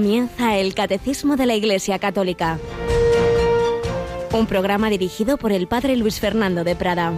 [0.00, 2.58] Comienza el Catecismo de la Iglesia Católica,
[4.32, 7.12] un programa dirigido por el Padre Luis Fernando de Prada.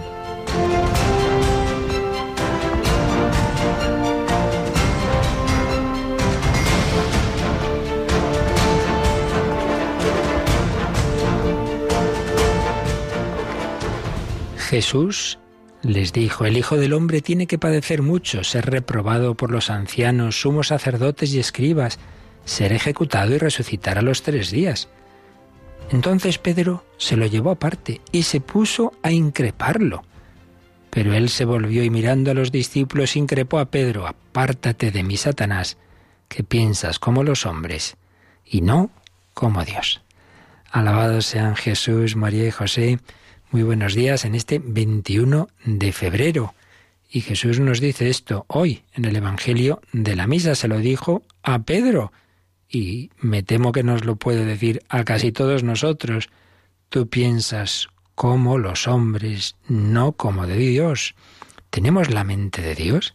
[14.57, 15.39] Jesús
[15.83, 20.41] les dijo, el Hijo del Hombre tiene que padecer mucho, ser reprobado por los ancianos,
[20.41, 21.97] sumos sacerdotes y escribas,
[22.45, 24.89] ser ejecutado y resucitar a los tres días.
[25.91, 30.03] Entonces Pedro se lo llevó aparte y se puso a increparlo.
[30.89, 35.17] Pero él se volvió y mirando a los discípulos increpó a Pedro, apártate de mí,
[35.17, 35.77] Satanás,
[36.27, 37.97] que piensas como los hombres
[38.45, 38.91] y no
[39.33, 40.01] como Dios.
[40.71, 42.99] Alabados sean Jesús, María y José.
[43.51, 46.55] Muy buenos días en este 21 de febrero.
[47.11, 50.55] Y Jesús nos dice esto hoy en el Evangelio de la Misa.
[50.55, 52.11] Se lo dijo a Pedro.
[52.73, 56.29] Y me temo que nos lo puede decir a casi todos nosotros.
[56.89, 61.13] Tú piensas como los hombres, no como de Dios.
[61.69, 63.13] ¿Tenemos la mente de Dios?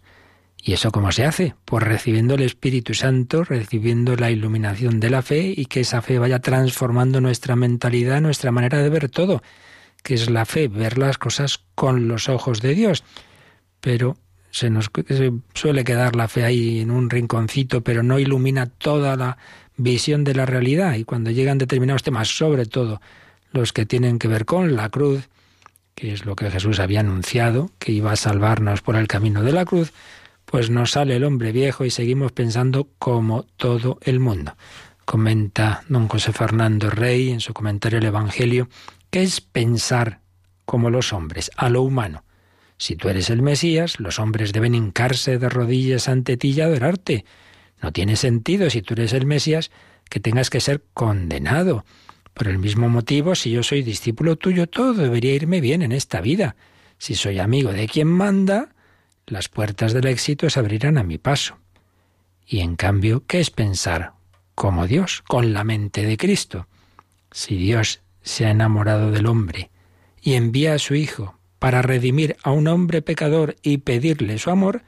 [0.63, 1.57] ¿Y eso cómo se hace?
[1.65, 6.21] Pues recibiendo el Espíritu Santo, recibiendo la iluminación de la fe y que esa fe
[6.21, 9.43] vaya transformando nuestra mentalidad, nuestra manera de ver todo
[10.03, 13.05] que es la fe, ver las cosas con los ojos de Dios.
[13.81, 14.17] Pero
[14.59, 14.91] se nos
[15.55, 19.39] suele quedar la fe ahí en un rinconcito, pero no ilumina toda la
[19.77, 20.95] visión de la realidad.
[20.95, 23.01] Y cuando llegan determinados temas, sobre todo
[23.53, 25.29] los que tienen que ver con la cruz,
[25.95, 29.53] que es lo que Jesús había anunciado, que iba a salvarnos por el camino de
[29.53, 29.93] la cruz,
[30.45, 34.57] pues nos sale el hombre viejo y seguimos pensando como todo el mundo.
[35.05, 38.69] Comenta don José Fernando Rey en su comentario el Evangelio
[39.11, 40.21] ¿Qué es pensar
[40.67, 42.25] como los hombres, a lo humano?
[42.79, 47.25] Si tú eres el Mesías, los hombres deben hincarse de rodillas ante ti y adorarte.
[47.83, 49.73] No tiene sentido, si tú eres el Mesías,
[50.09, 51.85] que tengas que ser condenado.
[52.35, 56.21] Por el mismo motivo, si yo soy discípulo tuyo, todo debería irme bien en esta
[56.21, 56.55] vida.
[56.99, 58.75] Si soy amigo de quien manda,
[59.27, 61.59] las puertas del éxito se abrirán a mi paso.
[62.47, 64.13] Y en cambio, ¿qué es pensar?
[64.55, 66.69] Como Dios, con la mente de Cristo.
[67.33, 69.71] Si Dios se ha enamorado del hombre
[70.23, 74.83] y envía a su Hijo para redimir a un hombre pecador y pedirle su amor,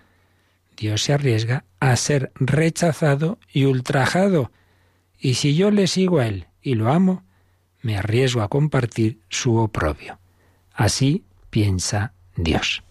[0.77, 4.51] Dios se arriesga a ser rechazado y ultrajado.
[5.19, 7.25] Y si yo le sigo a Él y lo amo,
[7.83, 10.19] me arriesgo a compartir su oprobio.
[10.73, 12.83] Así piensa Dios.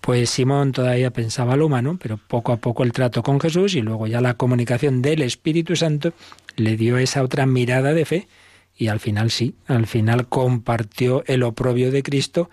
[0.00, 3.82] Pues Simón todavía pensaba lo humano, pero poco a poco el trato con Jesús y
[3.82, 6.12] luego ya la comunicación del Espíritu Santo
[6.56, 8.28] le dio esa otra mirada de fe
[8.76, 12.50] y al final sí, al final compartió el oprobio de Cristo,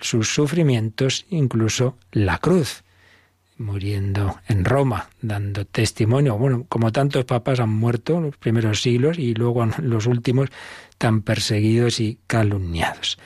[0.00, 2.84] sus sufrimientos, incluso la cruz,
[3.56, 6.36] muriendo en Roma, dando testimonio.
[6.36, 10.50] Bueno, como tantos papas han muerto en los primeros siglos y luego en los últimos
[10.98, 13.18] tan perseguidos y calumniados.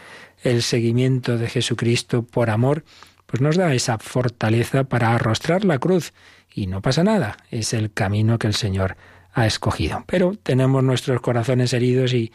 [0.43, 2.85] El seguimiento de Jesucristo por amor,
[3.27, 6.13] pues nos da esa fortaleza para arrostrar la cruz
[6.55, 8.97] y no pasa nada, es el camino que el Señor
[9.33, 10.05] ha escogido.
[10.07, 12.33] Pero tenemos nuestros corazones heridos y,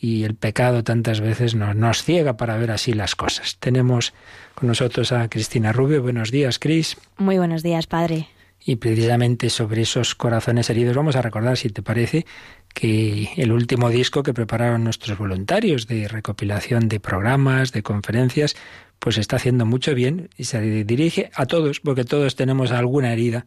[0.00, 3.56] y el pecado tantas veces nos, nos, ciega para ver así las cosas.
[3.58, 4.12] Tenemos
[4.54, 6.02] con nosotros a Cristina Rubio.
[6.02, 6.96] Buenos días, Cris.
[7.18, 8.28] Muy buenos días, padre.
[8.64, 12.26] Y precisamente sobre esos corazones heridos vamos a recordar, si te parece,
[12.74, 18.56] que el último disco que prepararon nuestros voluntarios de recopilación de programas, de conferencias,
[18.98, 23.46] pues está haciendo mucho bien y se dirige a todos, porque todos tenemos alguna herida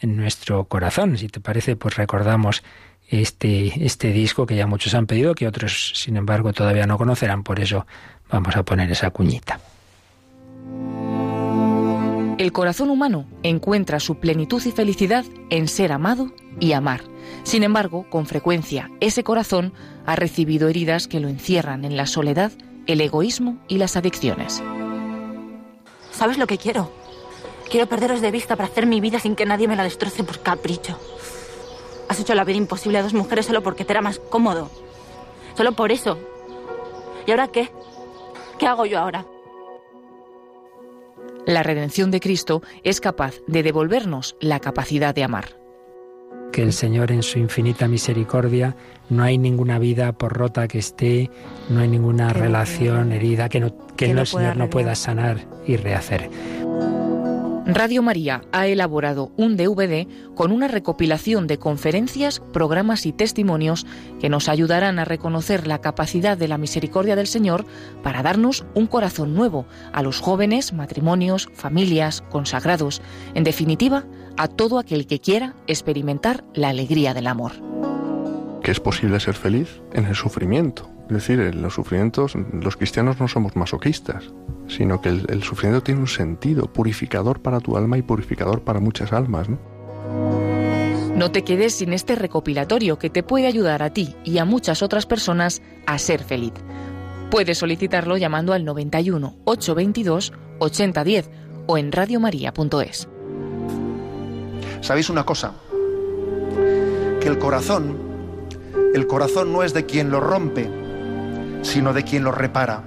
[0.00, 1.16] en nuestro corazón.
[1.16, 2.62] Si te parece, pues recordamos
[3.08, 7.42] este, este disco que ya muchos han pedido, que otros, sin embargo, todavía no conocerán,
[7.42, 7.86] por eso
[8.30, 9.60] vamos a poner esa cuñita.
[12.38, 17.00] El corazón humano encuentra su plenitud y felicidad en ser amado y amar.
[17.44, 19.72] Sin embargo, con frecuencia, ese corazón
[20.04, 22.52] ha recibido heridas que lo encierran en la soledad,
[22.86, 24.62] el egoísmo y las adicciones.
[26.12, 26.92] ¿Sabes lo que quiero?
[27.70, 30.40] Quiero perderos de vista para hacer mi vida sin que nadie me la destroce por
[30.40, 30.98] capricho.
[32.08, 34.70] Has hecho la vida imposible a dos mujeres solo porque te era más cómodo.
[35.56, 36.18] Solo por eso.
[37.26, 37.70] ¿Y ahora qué?
[38.58, 39.26] ¿Qué hago yo ahora?
[41.46, 45.56] La redención de Cristo es capaz de devolvernos la capacidad de amar.
[46.52, 48.76] Que el Señor en su infinita misericordia
[49.10, 51.30] no hay ninguna vida por rota que esté,
[51.68, 56.30] no hay ninguna relación herida que, no, que, el Señor no pueda sanar y rehacer.
[57.66, 63.86] Radio María ha elaborado un DVD con una recopilación de conferencias, programas y testimonios
[64.20, 67.66] que nos ayudarán a reconocer la capacidad de la misericordia del Señor
[68.04, 73.02] para darnos un corazón nuevo a los jóvenes, matrimonios, familias, consagrados,
[73.34, 74.04] en definitiva,
[74.36, 77.52] a todo aquel que quiera experimentar la alegría del amor.
[78.62, 80.95] que es posible ser feliz en el sufrimiento.
[81.06, 84.32] Es decir, en los sufrimientos, los cristianos no somos masoquistas,
[84.66, 89.12] sino que el, sufrimiento tiene un sentido purificador para tu alma y purificador para muchas
[89.12, 89.48] almas.
[89.48, 89.58] ¿no?
[91.16, 94.82] no te quedes sin este recopilatorio que te puede ayudar a ti y a muchas
[94.82, 96.52] otras personas a ser feliz.
[97.30, 101.30] Puedes solicitarlo llamando al 91 822 8010
[101.66, 103.08] o en radiomaria.es.
[104.80, 105.54] ¿Sabéis una cosa?
[107.20, 107.96] Que el corazón,
[108.94, 110.85] el corazón no es de quien lo rompe,
[111.66, 112.82] sino de quien lo repara.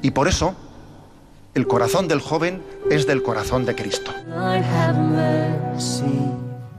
[0.00, 0.54] Y por eso,
[1.54, 4.12] el corazón del joven es del corazón de Cristo.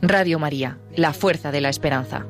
[0.01, 2.25] Radio María, la fuerza de la esperanza.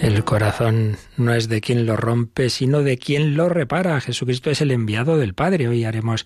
[0.00, 4.00] El corazón no es de quien lo rompe, sino de quien lo repara.
[4.00, 5.68] Jesucristo es el enviado del Padre.
[5.68, 6.24] Hoy haremos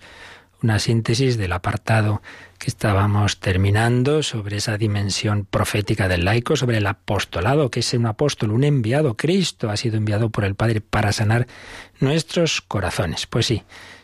[0.63, 2.21] una síntesis del apartado
[2.57, 8.05] que estábamos terminando sobre esa dimensión profética del laico, sobre el apostolado, que es un
[8.05, 9.17] apóstol, un enviado.
[9.17, 11.47] Cristo ha sido enviado por el Padre para sanar
[11.99, 13.27] nuestros corazones.
[13.27, 13.63] Pues sí,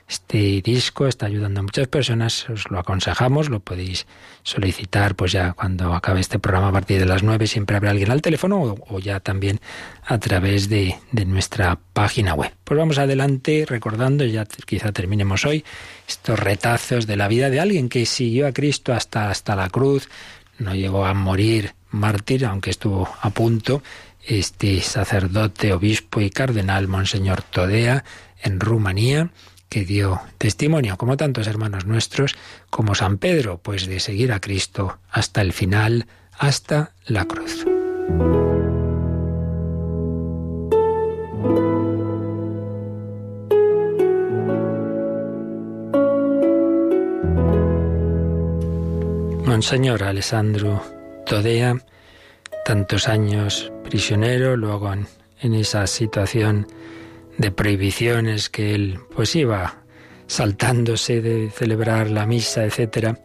[0.09, 4.07] este disco está ayudando a muchas personas, os lo aconsejamos, lo podéis
[4.41, 8.09] solicitar pues ya cuando acabe este programa a partir de las nueve, siempre habrá alguien
[8.09, 9.59] al teléfono o, ya también
[10.03, 12.51] a través de, de, nuestra página web.
[12.63, 15.63] Pues vamos adelante recordando, ya quizá terminemos hoy,
[16.07, 20.09] estos retazos de la vida de alguien que siguió a Cristo hasta, hasta la cruz,
[20.57, 23.83] no llegó a morir mártir, aunque estuvo a punto,
[24.25, 28.03] este sacerdote, obispo y cardenal, Monseñor Todea,
[28.41, 29.29] en Rumanía,
[29.69, 32.35] que dio testimonio, como tantos hermanos nuestros,
[32.69, 36.07] como San Pedro, pues de seguir a Cristo hasta el final,
[36.37, 37.65] hasta la cruz.
[49.45, 50.81] Monseñor Alessandro
[51.25, 51.75] Todea,
[52.63, 56.67] tantos años prisionero, luego en, esa situación
[57.39, 59.81] de prohibiciones que él pues iba
[60.27, 63.17] saltándose de celebrar la misa, etc.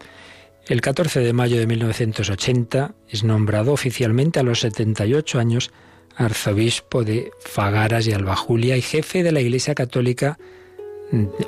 [0.66, 5.70] El 14 de mayo de 1980 es nombrado oficialmente a los 78 años
[6.16, 10.38] arzobispo de Fagaras y Alba Julia y jefe de la Iglesia Católica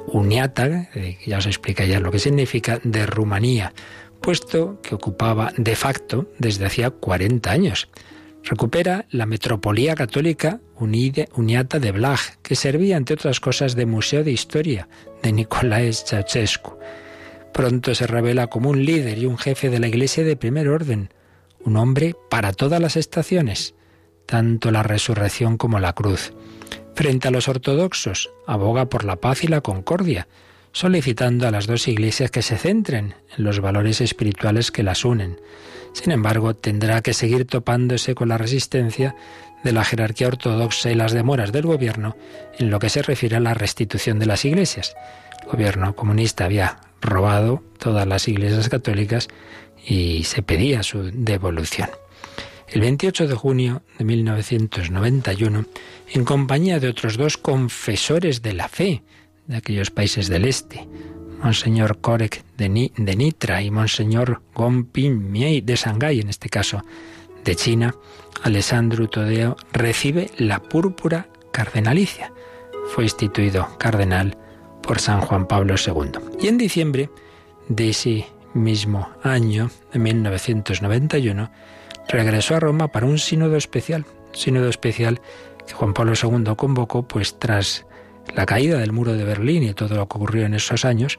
[0.08, 0.90] uniata,
[1.24, 3.72] ya os explica ya lo que significa, de Rumanía,
[4.20, 7.88] puesto que ocupaba de facto desde hacía 40 años.
[8.46, 14.30] Recupera la Metropolía Católica Uniata de Blaj, que servía, entre otras cosas, de museo de
[14.30, 14.88] historia
[15.20, 16.78] de Nicolae Ceausescu.
[17.52, 21.12] Pronto se revela como un líder y un jefe de la Iglesia de primer orden,
[21.64, 23.74] un hombre para todas las estaciones,
[24.26, 26.32] tanto la resurrección como la cruz.
[26.94, 30.28] Frente a los ortodoxos, aboga por la paz y la concordia,
[30.72, 35.38] solicitando a las dos iglesias que se centren en los valores espirituales que las unen.
[35.92, 39.16] Sin embargo, tendrá que seguir topándose con la resistencia
[39.64, 42.16] de la jerarquía ortodoxa y las demoras del gobierno
[42.58, 44.94] en lo que se refiere a la restitución de las iglesias.
[45.42, 49.28] El gobierno comunista había robado todas las iglesias católicas
[49.86, 51.88] y se pedía su devolución.
[52.68, 55.64] El 28 de junio de 1991,
[56.12, 59.02] en compañía de otros dos confesores de la fe
[59.46, 60.88] de aquellos países del este,
[61.42, 66.82] Monseñor Korek de, Nitra y Monseñor Gompin Miei de Shanghái, en este caso
[67.44, 67.94] de China,
[68.42, 72.32] Alessandro Todeo recibe la púrpura cardenalicia.
[72.88, 74.36] Fue instituido cardenal
[74.82, 76.20] por San Juan Pablo II.
[76.40, 77.10] Y en diciembre
[77.68, 81.50] de ese mismo año, de 1991,
[82.08, 85.20] regresó a Roma para un sínodo especial, sínodo especial
[85.66, 87.86] que Juan Pablo II convocó pues tras
[88.34, 91.18] la caída del muro de Berlín y todo lo que ocurrió en esos años,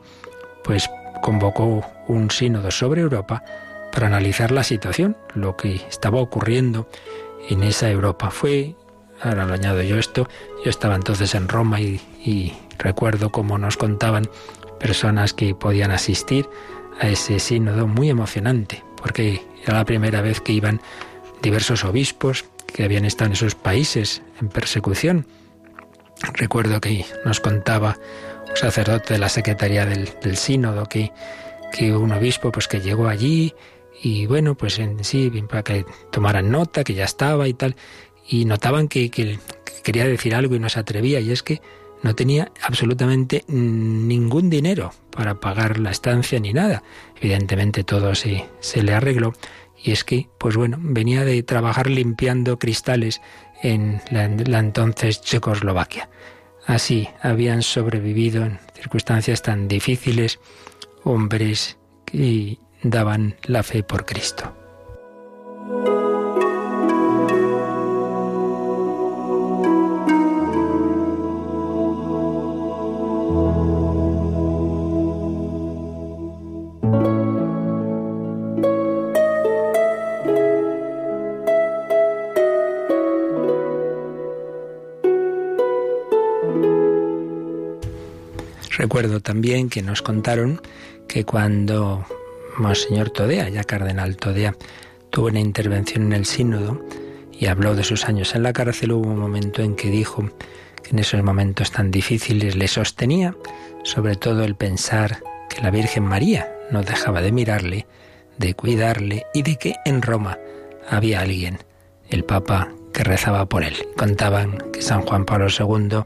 [0.63, 0.89] pues
[1.21, 3.43] convocó un sínodo sobre Europa
[3.91, 6.87] para analizar la situación, lo que estaba ocurriendo
[7.49, 8.29] en esa Europa.
[8.31, 8.75] Fue,
[9.21, 10.27] ahora lo añado yo esto,
[10.63, 14.29] yo estaba entonces en Roma y, recuerdo cómo nos contaban
[14.79, 16.47] personas que podían asistir
[16.99, 20.79] a ese sínodo muy emocionante, porque era la primera vez que iban
[21.41, 25.25] diversos obispos que habían estado en esos países en persecución
[26.33, 27.97] Recuerdo que nos contaba
[28.49, 31.11] un sacerdote de la Secretaría del, Sínodo que,
[31.71, 33.53] que un obispo pues que llegó allí
[34.01, 37.75] y bueno, pues en sí, para que tomaran nota, que ya estaba y tal,
[38.27, 39.39] y notaban que, que,
[39.83, 41.61] quería decir algo y no se atrevía, y es que
[42.03, 46.83] no tenía absolutamente ningún dinero para pagar la estancia ni nada.
[47.19, 49.33] Evidentemente todo se, se le arregló,
[49.83, 53.21] y es que, pues bueno, venía de trabajar limpiando cristales
[53.61, 54.25] en la,
[54.59, 56.09] entonces Checoslovaquia.
[56.65, 60.39] Así habían sobrevivido en circunstancias tan difíciles
[61.03, 64.53] hombres que daban la fe por Cristo.
[88.77, 90.61] Recuerdo también que nos contaron
[91.07, 92.05] que cuando
[92.59, 94.55] Monseñor Todea, ya cardenal Todea,
[95.09, 96.85] tuvo una intervención en el sínodo
[97.31, 100.29] y habló de sus años en la cárcel, hubo un momento en que dijo
[100.83, 103.35] que en esos momentos tan difíciles le sostenía
[103.83, 107.87] sobre todo el pensar que la Virgen María no dejaba de mirarle,
[108.37, 110.37] de cuidarle y de que en Roma
[110.87, 111.57] había alguien,
[112.09, 113.73] el Papa, que rezaba por él.
[113.97, 116.03] Contaban que San Juan Pablo II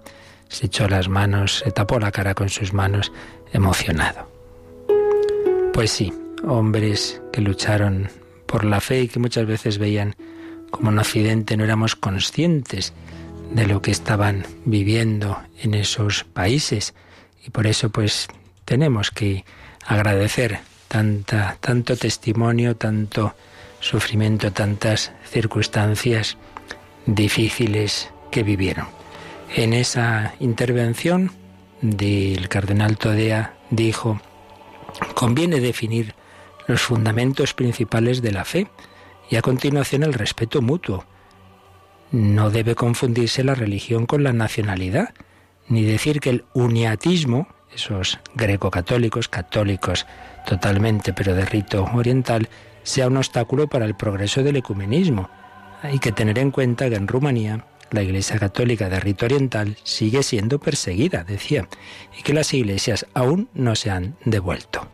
[0.52, 3.12] se echó las manos, se tapó la cara con sus manos,
[3.54, 4.30] emocionado.
[5.74, 8.10] Pues sí, hombres que lucharon
[8.46, 10.16] por la fe y que muchas veces veían
[10.70, 12.94] como un accidente, no éramos conscientes
[13.54, 16.94] de lo que estaban viviendo en esos países
[17.46, 18.28] y por eso pues
[18.66, 19.46] tenemos que
[19.86, 23.36] agradecer tanta, tanto testimonio, tanto
[23.80, 26.38] sufrimiento, tantas circunstancias
[27.06, 29.01] difíciles que vivieron.
[29.54, 31.32] En esa intervención
[31.82, 34.22] del cardenal Todea dijo,
[35.14, 36.16] conviene definir
[36.68, 38.68] los fundamentos principales de la fe
[39.30, 41.04] y a continuación el respeto mutuo.
[42.12, 45.14] No debe confundirse la religión con la nacionalidad,
[45.68, 50.08] ni decir que el uniatismo, esos greco-católicos, católicos
[50.46, 52.48] totalmente pero de rito oriental,
[52.84, 55.30] sea un obstáculo para el progreso del ecumenismo.
[55.82, 60.24] Hay que tener en cuenta que en Rumanía la Iglesia Católica de rito oriental sigue
[60.24, 61.68] siendo perseguida, decía,
[62.18, 64.88] y que las iglesias aún no se han devuelto.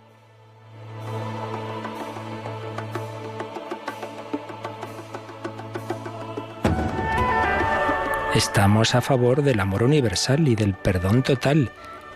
[8.36, 11.72] Estamos a favor del amor universal y del perdón total,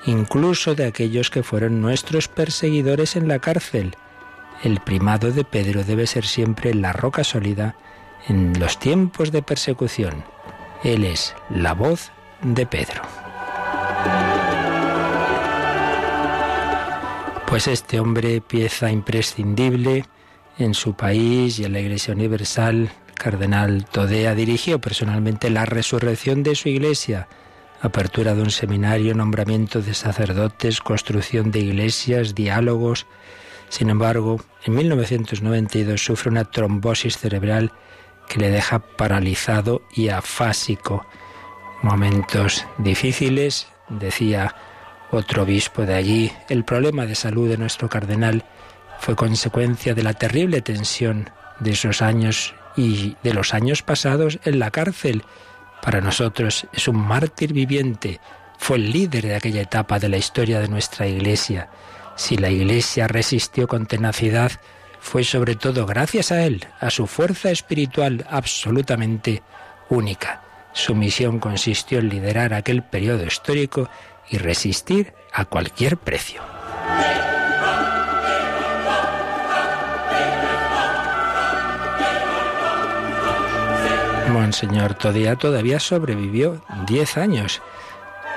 [0.05, 3.95] incluso de aquellos que fueron nuestros perseguidores en la cárcel.
[4.63, 7.75] El primado de Pedro debe ser siempre la roca sólida
[8.27, 10.23] en los tiempos de persecución.
[10.83, 12.11] Él es la voz
[12.41, 13.03] de Pedro.
[17.45, 20.05] Pues este hombre, pieza imprescindible
[20.57, 26.55] en su país y en la Iglesia Universal, cardenal Todea dirigió personalmente la resurrección de
[26.55, 27.27] su iglesia,
[27.81, 33.05] apertura de un seminario, nombramiento de sacerdotes, construcción de iglesias, diálogos.
[33.69, 37.71] Sin embargo, en 1992 sufre una trombosis cerebral
[38.31, 41.05] que le deja paralizado y afásico.
[41.81, 44.55] Momentos difíciles, decía
[45.11, 48.45] otro obispo de allí, el problema de salud de nuestro cardenal
[48.99, 54.59] fue consecuencia de la terrible tensión de esos años y de los años pasados en
[54.59, 55.25] la cárcel.
[55.81, 58.21] Para nosotros es un mártir viviente,
[58.57, 61.69] fue el líder de aquella etapa de la historia de nuestra Iglesia.
[62.15, 64.53] Si la Iglesia resistió con tenacidad,
[65.01, 69.41] fue sobre todo gracias a él, a su fuerza espiritual absolutamente
[69.89, 70.41] única.
[70.73, 73.89] Su misión consistió en liderar aquel periodo histórico
[74.29, 76.41] y resistir a cualquier precio.
[84.29, 87.61] Monseñor Todía todavía sobrevivió diez años,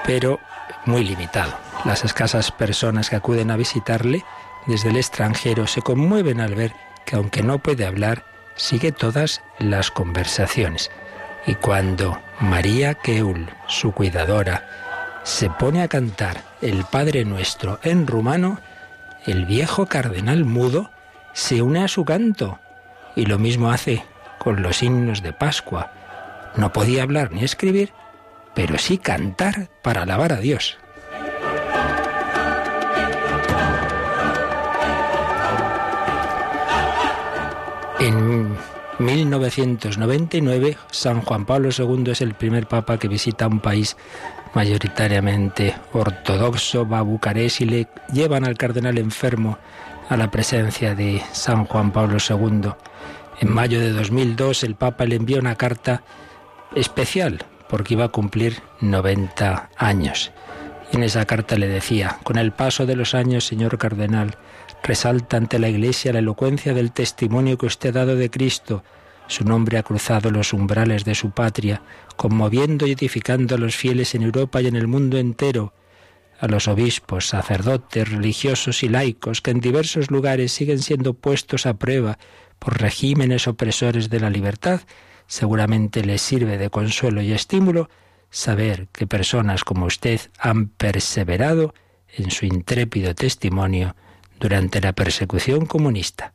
[0.04, 0.40] pero
[0.87, 1.52] muy limitado.
[1.85, 4.25] Las escasas personas que acuden a visitarle
[4.66, 6.73] desde el extranjero se conmueven al ver
[7.04, 8.25] que aunque no puede hablar,
[8.56, 10.90] sigue todas las conversaciones.
[11.47, 18.59] Y cuando María Keul, su cuidadora, se pone a cantar el Padre Nuestro en rumano,
[19.26, 20.90] el viejo cardenal mudo
[21.33, 22.59] se une a su canto
[23.16, 24.04] y lo mismo hace
[24.38, 25.92] con los himnos de Pascua.
[26.56, 27.92] No podía hablar ni escribir,
[28.54, 30.78] pero sí cantar para alabar a Dios.
[38.01, 38.57] En
[38.99, 43.97] 1999, San Juan Pablo II es el primer papa que visita un país
[44.55, 49.59] mayoritariamente ortodoxo, va a Bucarest y le llevan al cardenal enfermo
[50.09, 52.71] a la presencia de San Juan Pablo II.
[53.41, 56.03] En mayo de 2002 el Papa le envió una carta
[56.75, 60.33] especial porque iba a cumplir 90 años.
[60.93, 64.37] En esa carta le decía, con el paso de los años, señor cardenal,
[64.87, 68.85] Resalta ante la Iglesia la elocuencia del testimonio que usted ha dado de Cristo.
[69.29, 71.81] Su nombre ha cruzado los umbrales de su patria,
[72.17, 75.73] conmoviendo y edificando a los fieles en Europa y en el mundo entero,
[76.38, 81.79] a los obispos, sacerdotes, religiosos y laicos que en diversos lugares siguen siendo puestos a
[81.79, 82.19] prueba
[82.59, 84.83] por regímenes opresores de la libertad,
[85.26, 87.88] seguramente les sirve de consuelo y estímulo
[88.29, 91.73] saber que personas como usted han perseverado
[92.14, 93.97] en su intrépido testimonio
[94.41, 96.35] durante la persecución comunista.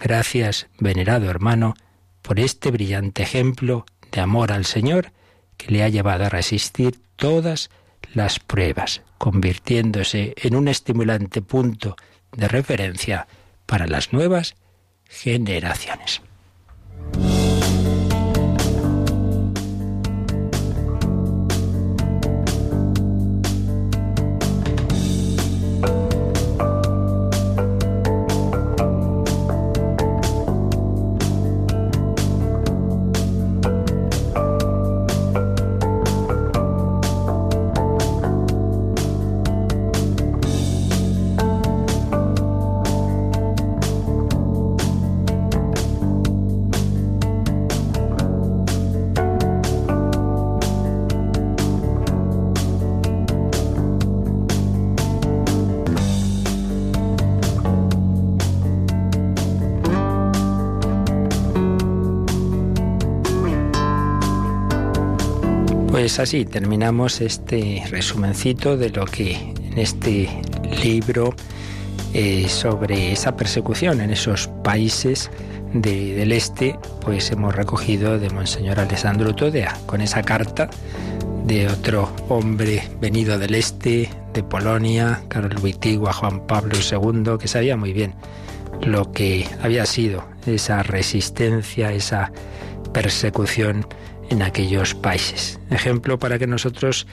[0.00, 1.74] Gracias, venerado hermano,
[2.22, 5.12] por este brillante ejemplo de amor al Señor
[5.56, 7.70] que le ha llevado a resistir todas
[8.14, 11.96] las pruebas, convirtiéndose en un estimulante punto
[12.32, 13.26] de referencia
[13.66, 14.54] para las nuevas
[15.04, 16.22] generaciones.
[66.20, 70.28] Así terminamos este resumencito de lo que en este
[70.82, 71.34] libro
[72.12, 75.30] eh, sobre esa persecución en esos países
[75.72, 80.68] del este, pues hemos recogido de Monseñor Alessandro Todea, con esa carta
[81.46, 87.76] de otro hombre venido del este, de Polonia, Karol Wojtyła, Juan Pablo II, que sabía
[87.76, 88.14] muy bien
[88.82, 92.32] lo que había sido esa resistencia, esa
[92.92, 93.86] persecución
[94.30, 95.60] en aquellos países.
[95.70, 97.06] Ejemplo para que nosotros,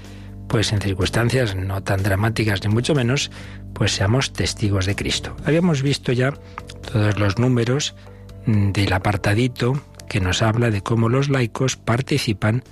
[0.48, 3.32] pues en circunstancias no tan dramáticas ni mucho menos,
[3.74, 5.36] pues seamos testigos de Cristo.
[5.46, 6.32] Habíamos visto ya
[6.92, 7.96] todos los números
[8.46, 12.64] del apartadito que nos habla de cómo los laicos participan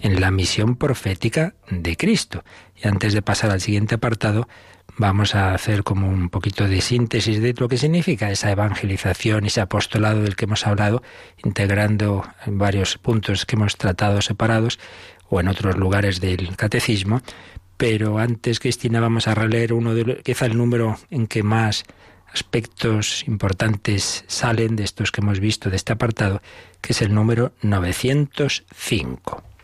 [0.00, 2.44] en la misión profética de Cristo.
[2.76, 4.46] Y antes de pasar al siguiente apartado,
[4.96, 9.60] vamos a hacer como un poquito de síntesis de lo que significa esa evangelización, ese
[9.60, 11.02] apostolado del que hemos hablado,
[11.44, 14.78] integrando varios puntos que hemos tratado separados
[15.28, 17.20] o en otros lugares del catecismo.
[17.76, 21.84] Pero antes, Cristina, vamos a releer uno de quizá el número en que más
[22.32, 26.40] aspectos importantes salen de estos que hemos visto de este apartado,
[26.80, 29.55] que es el número 905.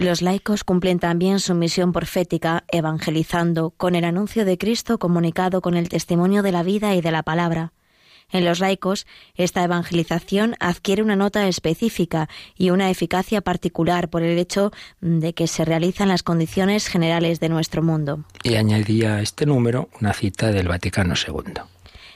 [0.00, 5.76] Los laicos cumplen también su misión profética, evangelizando con el anuncio de Cristo comunicado con
[5.76, 7.74] el testimonio de la vida y de la palabra.
[8.30, 14.38] En los laicos, esta evangelización adquiere una nota específica y una eficacia particular por el
[14.38, 18.24] hecho de que se realizan las condiciones generales de nuestro mundo.
[18.42, 21.60] Y añadía a este número una cita del Vaticano II.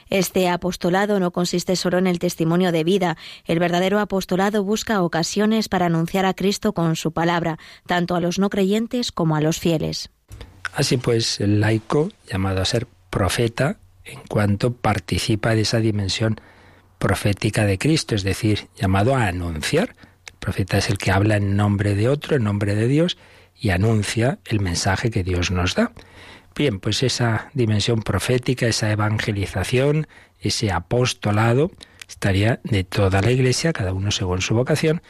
[0.09, 3.17] Este apostolado no consiste solo en el testimonio de vida.
[3.45, 8.37] El verdadero apostolado busca ocasiones para anunciar a Cristo con su palabra, tanto a los
[8.37, 10.09] no creyentes como a los fieles.
[10.73, 16.39] Así pues, el laico, llamado a ser profeta, en cuanto participa de esa dimensión
[16.99, 19.95] profética de Cristo, es decir, llamado a anunciar.
[20.27, 23.17] El profeta es el que habla en nombre de otro, en nombre de Dios,
[23.59, 25.91] y anuncia el mensaje que Dios nos da.
[26.57, 30.07] Bien, pues esa dimensión profética, esa evangelización,
[30.39, 31.69] ese apostolado,
[32.07, 35.01] estaría de toda la Iglesia, cada uno según su vocación.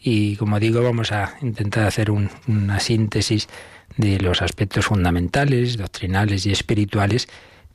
[0.00, 3.48] Y como digo, vamos a intentar hacer una síntesis
[3.98, 7.28] de los aspectos fundamentales, doctrinales y espirituales,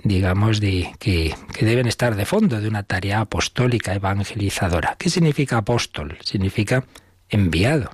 [0.03, 4.95] digamos, de, que, que deben estar de fondo de una tarea apostólica, evangelizadora.
[4.97, 6.17] ¿Qué significa apóstol?
[6.23, 6.83] Significa
[7.29, 7.91] enviado.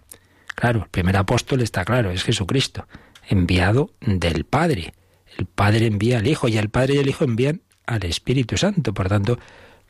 [0.55, 2.87] Claro, el primer apóstol está claro, es Jesucristo,
[3.27, 4.93] enviado del Padre
[5.37, 8.93] el Padre envía al Hijo y el Padre y el Hijo envían al Espíritu Santo.
[8.93, 9.37] Por tanto,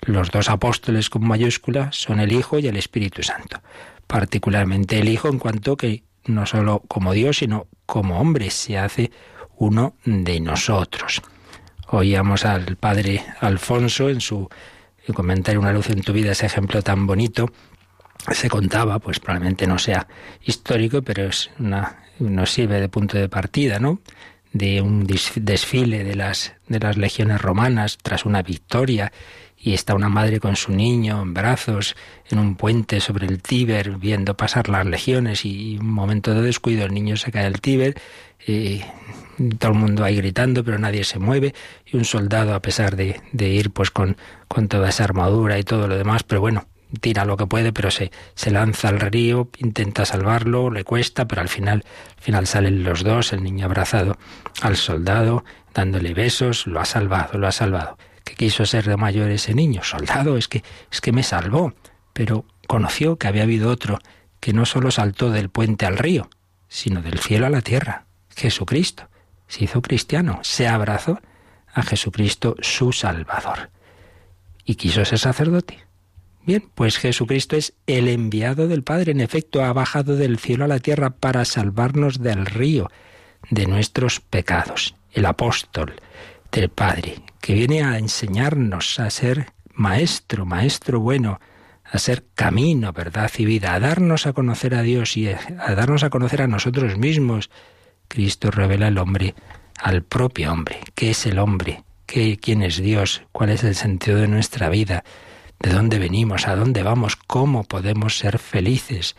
[0.01, 3.61] los dos apóstoles con mayúscula son el Hijo y el Espíritu Santo.
[4.07, 9.11] Particularmente el Hijo en cuanto que no solo como Dios, sino como hombre se hace
[9.57, 11.21] uno de nosotros.
[11.87, 14.49] Oíamos al Padre Alfonso en su
[15.13, 17.51] comentario Una luz en tu vida, ese ejemplo tan bonito,
[18.31, 20.07] se contaba, pues probablemente no sea
[20.41, 23.99] histórico, pero es una, nos sirve de punto de partida, ¿no?
[24.55, 29.11] De un desfile de las, de las legiones romanas tras una victoria
[29.57, 31.97] y está una madre con su niño en brazos
[32.29, 36.85] en un puente sobre el Tíber viendo pasar las legiones y un momento de descuido
[36.85, 37.99] el niño se cae al Tíber
[38.47, 38.81] y
[39.59, 41.53] todo el mundo ahí gritando pero nadie se mueve
[41.85, 44.15] y un soldado a pesar de, de ir pues con,
[44.47, 46.65] con toda esa armadura y todo lo demás pero bueno
[47.01, 51.41] tira lo que puede, pero se, se lanza al río, intenta salvarlo, le cuesta, pero
[51.41, 51.83] al final,
[52.17, 54.17] al final salen los dos, el niño abrazado
[54.61, 55.43] al soldado,
[55.73, 57.97] dándole besos, lo ha salvado, lo ha salvado.
[58.23, 59.83] ¿Qué quiso ser de mayor ese niño?
[59.83, 61.73] Soldado, es que, es que me salvó.
[62.13, 63.99] Pero conoció que había habido otro
[64.39, 66.29] que no solo saltó del puente al río,
[66.67, 69.09] sino del cielo a la tierra, Jesucristo.
[69.47, 71.19] Se hizo cristiano, se abrazó
[71.73, 73.69] a Jesucristo su Salvador.
[74.63, 75.84] Y quiso ser sacerdote.
[76.45, 79.11] Bien, pues Jesucristo es el enviado del Padre.
[79.11, 82.91] En efecto, ha bajado del cielo a la tierra para salvarnos del río,
[83.49, 84.95] de nuestros pecados.
[85.11, 85.95] El apóstol
[86.51, 91.39] del Padre, que viene a enseñarnos a ser maestro, maestro bueno,
[91.83, 96.03] a ser camino, verdad y vida, a darnos a conocer a Dios y a darnos
[96.03, 97.49] a conocer a nosotros mismos.
[98.07, 99.33] Cristo revela al hombre,
[99.79, 100.79] al propio hombre.
[100.93, 101.83] ¿Qué es el hombre?
[102.05, 103.23] ¿Qué, ¿Quién es Dios?
[103.31, 105.03] ¿Cuál es el sentido de nuestra vida?
[105.59, 109.15] De dónde venimos, a dónde vamos, cómo podemos ser felices.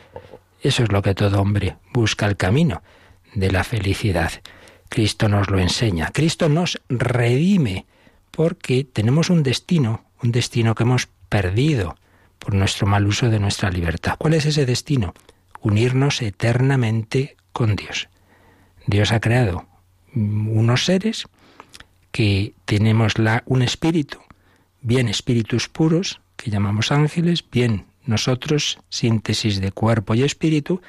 [0.61, 2.83] Eso es lo que todo hombre busca el camino
[3.35, 4.33] de la felicidad.
[4.89, 7.87] Cristo nos lo enseña, Cristo nos redime,
[8.31, 11.97] porque tenemos un destino, un destino que hemos perdido
[12.39, 14.17] por nuestro mal uso de nuestra libertad.
[14.19, 15.15] ¿Cuál es ese destino?
[15.61, 18.09] Unirnos eternamente con Dios.
[18.87, 19.67] Dios ha creado
[20.15, 21.27] unos seres
[22.13, 24.19] que tenemos la, un espíritu,
[24.81, 30.81] bien espíritus puros, que llamamos ángeles, bien nosotros, síntesis de cuerpo y espíritu,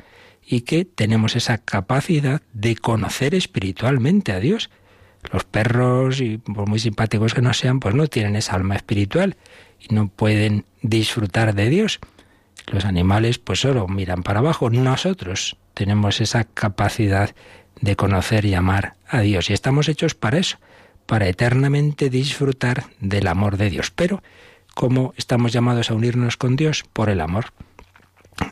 [0.46, 4.70] y que tenemos esa capacidad de conocer espiritualmente a Dios.
[5.32, 9.36] Los perros, y por muy simpáticos que no sean, pues no tienen esa alma espiritual
[9.80, 12.00] y no pueden disfrutar de Dios.
[12.68, 14.70] Los animales pues solo miran para abajo.
[14.70, 17.36] Nosotros tenemos esa capacidad
[17.82, 20.58] de conocer y amar a Dios y estamos hechos para eso,
[21.06, 23.92] para eternamente disfrutar del amor de Dios.
[23.92, 24.24] Pero
[24.78, 27.46] cómo estamos llamados a unirnos con Dios por el amor.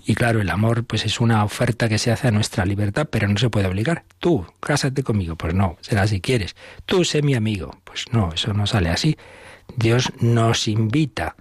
[0.07, 3.27] Y claro, el amor pues es una oferta que se hace a nuestra libertad, pero
[3.27, 4.05] no se puede obligar.
[4.17, 6.55] Tú, cásate conmigo, pues no, será si quieres.
[6.88, 9.17] Tú sé mi amigo, pues no, eso no sale así.
[9.77, 11.35] Dios nos invita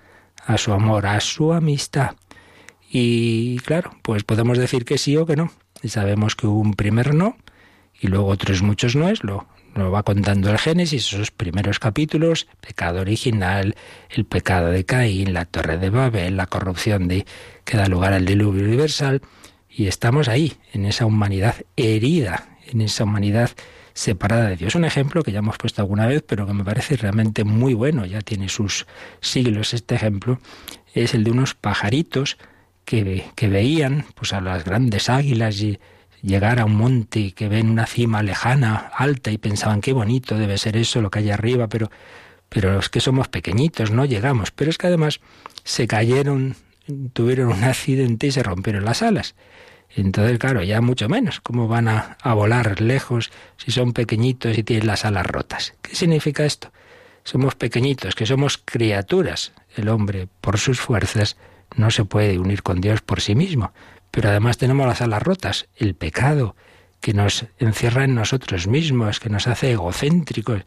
[0.44, 2.16] a su amor, a su amistad.
[2.90, 5.50] Y claro, pues podemos decir que sí o que no.
[5.82, 7.38] Y sabemos que hubo un primer no
[7.98, 12.46] y luego otros muchos no es lo lo va contando el Génesis, esos primeros capítulos,
[12.60, 13.74] pecado original,
[14.10, 17.26] el pecado de Caín, la torre de Babel, la corrupción de,
[17.64, 19.22] que da lugar al diluvio universal,
[19.68, 23.50] y estamos ahí, en esa humanidad herida, en esa humanidad
[23.92, 24.74] separada de Dios.
[24.74, 28.06] Un ejemplo que ya hemos puesto alguna vez, pero que me parece realmente muy bueno,
[28.06, 28.86] ya tiene sus
[29.20, 30.38] siglos este ejemplo,
[30.94, 32.38] es el de unos pajaritos
[32.84, 35.78] que, que veían pues, a las grandes águilas y
[36.24, 40.58] llegar a un monte que ven una cima lejana, alta, y pensaban qué bonito debe
[40.58, 41.90] ser eso, lo que hay arriba, pero,
[42.48, 44.50] pero es que somos pequeñitos, no llegamos.
[44.50, 45.20] Pero es que además
[45.64, 46.56] se cayeron,
[47.12, 49.34] tuvieron un accidente y se rompieron las alas.
[49.96, 51.40] Entonces, claro, ya mucho menos.
[51.40, 55.74] ¿Cómo van a, a volar lejos si son pequeñitos y tienen las alas rotas?
[55.82, 56.72] ¿Qué significa esto?
[57.22, 59.52] Somos pequeñitos, que somos criaturas.
[59.76, 61.36] El hombre, por sus fuerzas,
[61.76, 63.72] no se puede unir con Dios por sí mismo.
[64.14, 66.54] Pero además tenemos las alas rotas, el pecado,
[67.00, 70.62] que nos encierra en nosotros mismos, que nos hace egocéntricos,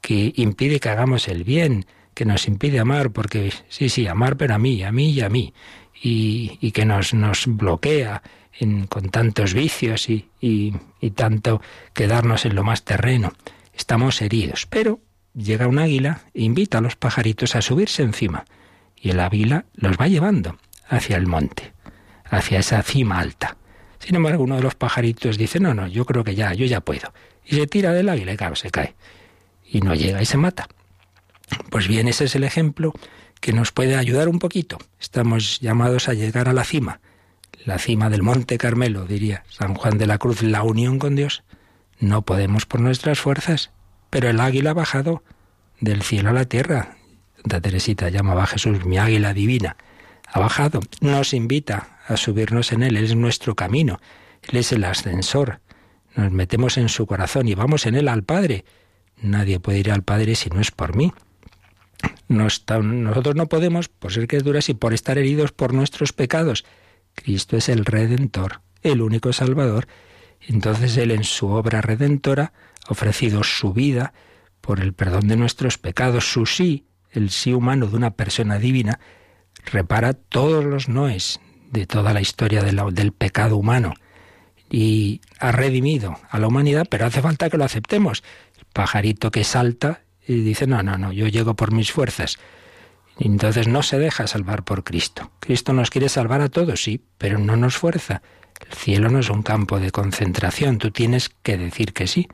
[0.00, 4.56] que impide que hagamos el bien, que nos impide amar, porque sí, sí, amar, pero
[4.56, 5.54] a mí, a mí y a mí,
[6.02, 8.20] y, que nos, nos bloquea
[8.88, 11.62] con tantos vicios y, y, y tanto
[11.94, 13.32] quedarnos en lo más terreno.
[13.74, 14.98] Estamos heridos, pero
[15.34, 18.44] llega un águila e invita a los pajaritos a subirse encima,
[19.00, 20.58] y el águila los va llevando
[20.88, 21.77] hacia el monte
[22.30, 23.56] hacia esa cima alta.
[23.98, 26.80] Sin embargo, uno de los pajaritos dice, no, no, yo creo que ya, yo ya
[26.80, 27.12] puedo.
[27.44, 28.94] Y se tira del águila y claro, se cae.
[29.64, 30.68] Y no llega y se mata.
[31.70, 32.92] Pues bien, ese es el ejemplo
[33.40, 34.78] que nos puede ayudar un poquito.
[35.00, 37.00] Estamos llamados a llegar a la cima,
[37.64, 41.42] la cima del Monte Carmelo, diría San Juan de la Cruz, la unión con Dios.
[42.00, 43.70] No podemos por nuestras fuerzas,
[44.10, 45.22] pero el águila ha bajado
[45.80, 46.96] del cielo a la tierra.
[47.36, 49.76] Santa Teresita llamaba a Jesús mi águila divina.
[50.26, 52.96] Ha bajado, nos invita a subirnos en Él.
[52.96, 54.00] Él es nuestro camino.
[54.42, 55.60] Él es el ascensor.
[56.16, 58.64] Nos metemos en su corazón y vamos en Él al Padre.
[59.20, 61.12] Nadie puede ir al Padre si no es por mí.
[62.28, 66.64] nosotros no podemos, por ser criaturas y por estar heridos por nuestros pecados.
[67.14, 69.86] Cristo es el Redentor, el único Salvador.
[70.40, 72.52] Entonces Él en su obra redentora
[72.88, 74.14] ofrecido su vida
[74.60, 79.00] por el perdón de nuestros pecados, su sí, el sí humano de una persona divina,
[79.64, 83.94] repara todos los noes de toda la historia del pecado humano
[84.70, 88.22] y ha redimido a la humanidad, pero hace falta que lo aceptemos.
[88.58, 92.38] El pajarito que salta y dice, no, no, no, yo llego por mis fuerzas.
[93.18, 95.30] Entonces no se deja salvar por Cristo.
[95.40, 98.22] Cristo nos quiere salvar a todos, sí, pero no nos fuerza.
[98.68, 102.28] El cielo no es un campo de concentración, tú tienes que decir que sí.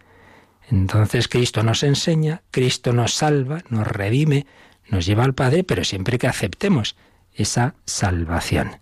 [0.71, 4.47] Entonces Cristo nos enseña, Cristo nos salva, nos redime,
[4.89, 6.97] nos lleva al Padre, pero siempre que aceptemos
[7.35, 8.79] esa salvación.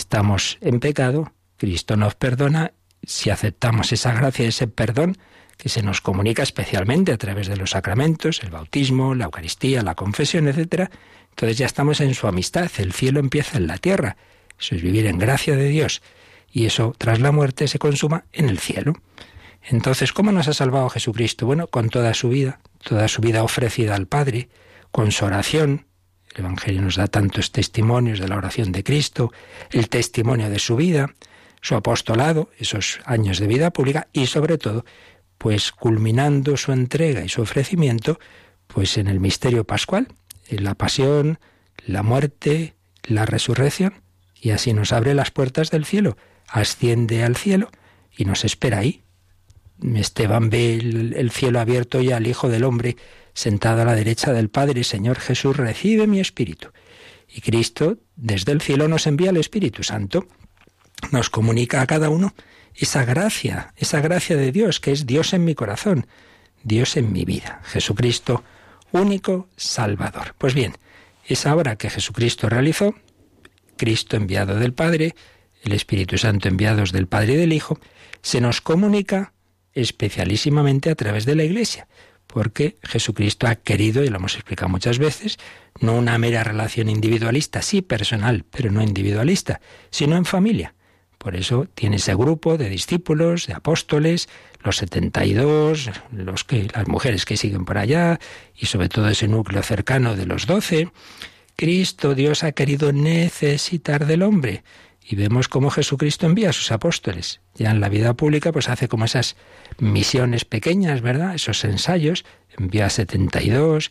[0.00, 5.18] Estamos en pecado, Cristo nos perdona, si aceptamos esa gracia, ese perdón,
[5.58, 9.94] que se nos comunica especialmente a través de los sacramentos, el bautismo, la Eucaristía, la
[9.94, 10.90] confesión, etc.,
[11.28, 14.16] entonces ya estamos en su amistad, el cielo empieza en la tierra,
[14.58, 16.00] eso es vivir en gracia de Dios,
[16.50, 18.94] y eso tras la muerte se consuma en el cielo.
[19.62, 21.44] Entonces, ¿cómo nos ha salvado Jesucristo?
[21.44, 24.48] Bueno, con toda su vida, toda su vida ofrecida al Padre,
[24.92, 25.84] con su oración.
[26.34, 29.32] El Evangelio nos da tantos testimonios de la oración de Cristo,
[29.70, 31.14] el testimonio de su vida,
[31.60, 34.84] su apostolado, esos años de vida pública y sobre todo,
[35.38, 38.18] pues culminando su entrega y su ofrecimiento,
[38.66, 40.08] pues en el misterio pascual,
[40.48, 41.38] en la pasión,
[41.84, 44.02] la muerte, la resurrección,
[44.40, 46.16] y así nos abre las puertas del cielo,
[46.48, 47.70] asciende al cielo
[48.16, 49.02] y nos espera ahí,
[49.82, 52.96] Esteban ve el, cielo abierto y al Hijo del Hombre
[53.34, 56.68] sentado a la derecha del Padre, Señor Jesús, recibe mi espíritu.
[57.28, 60.26] Y Cristo desde el cielo nos envía el Espíritu Santo,
[61.12, 62.34] nos comunica a cada uno
[62.74, 66.06] esa gracia, esa gracia de Dios, que es Dios en mi corazón,
[66.62, 68.44] Dios en mi vida, Jesucristo
[68.92, 70.34] único Salvador.
[70.38, 70.74] Pues bien,
[71.24, 72.94] esa obra que Jesucristo realizó,
[73.76, 75.14] Cristo enviado del Padre,
[75.62, 77.78] el Espíritu Santo enviados del Padre y del Hijo,
[78.22, 79.32] se nos comunica
[79.72, 81.86] especialísimamente a través de la Iglesia,
[82.32, 85.38] porque Jesucristo ha querido, y lo hemos explicado muchas veces,
[85.80, 90.74] no una mera relación individualista, sí personal, pero no individualista, sino en familia.
[91.18, 94.28] Por eso tiene ese grupo de discípulos, de apóstoles,
[94.62, 98.18] los 72, los que, las mujeres que siguen por allá,
[98.56, 100.90] y sobre todo ese núcleo cercano de los doce.
[101.56, 104.64] Cristo, Dios ha querido necesitar del hombre
[105.10, 107.40] y vemos cómo Jesucristo envía a sus apóstoles.
[107.60, 109.36] Ya en la vida pública, pues hace como esas
[109.78, 111.34] misiones pequeñas, ¿verdad?
[111.34, 112.24] Esos ensayos,
[112.56, 113.90] envía a 72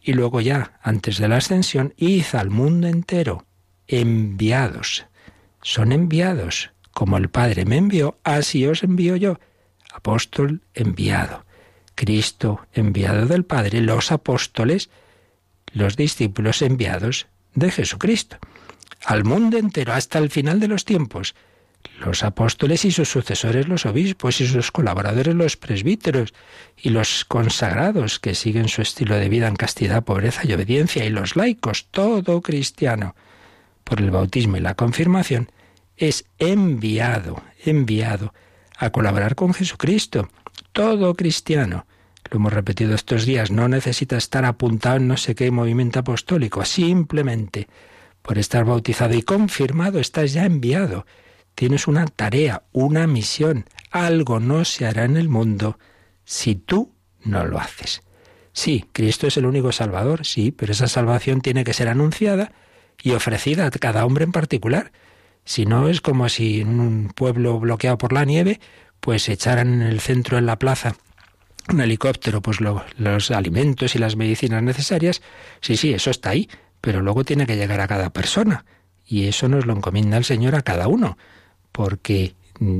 [0.00, 3.44] y luego ya, antes de la ascensión, hizo al mundo entero
[3.88, 5.04] enviados.
[5.60, 6.70] Son enviados.
[6.92, 9.38] Como el Padre me envió, así os envío yo.
[9.92, 11.44] Apóstol enviado.
[11.94, 14.88] Cristo enviado del Padre, los apóstoles,
[15.74, 18.38] los discípulos enviados de Jesucristo
[19.04, 21.34] al mundo entero hasta el final de los tiempos.
[21.98, 26.32] Los apóstoles y sus sucesores, los obispos y sus colaboradores, los presbíteros
[26.76, 31.10] y los consagrados que siguen su estilo de vida en castidad, pobreza y obediencia, y
[31.10, 33.14] los laicos, todo cristiano,
[33.84, 35.50] por el bautismo y la confirmación,
[35.96, 38.32] es enviado, enviado
[38.78, 40.30] a colaborar con Jesucristo.
[40.72, 41.84] Todo cristiano,
[42.30, 46.64] lo hemos repetido estos días, no necesita estar apuntado en no sé qué movimiento apostólico,
[46.64, 47.68] simplemente
[48.22, 51.04] por estar bautizado y confirmado, estás ya enviado.
[51.60, 53.66] Tienes una tarea, una misión.
[53.90, 55.78] Algo no se hará en el mundo
[56.24, 58.00] si tú no lo haces.
[58.54, 62.52] Sí, Cristo es el único Salvador, sí, pero esa salvación tiene que ser anunciada
[63.02, 64.90] y ofrecida a cada hombre en particular.
[65.44, 68.58] Si no, es como si en un pueblo bloqueado por la nieve,
[69.00, 70.96] pues echaran en el centro, en la plaza,
[71.68, 75.20] un helicóptero, pues los alimentos y las medicinas necesarias.
[75.60, 76.48] Sí, sí, eso está ahí,
[76.80, 78.64] pero luego tiene que llegar a cada persona.
[79.04, 81.18] Y eso nos lo encomienda el Señor a cada uno,
[81.72, 82.34] porque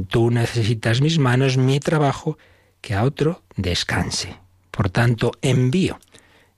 [0.08, 2.38] tú necesitas mis manos, mi trabajo,
[2.80, 4.36] que a otro descanse.
[4.70, 5.98] Por tanto, envío.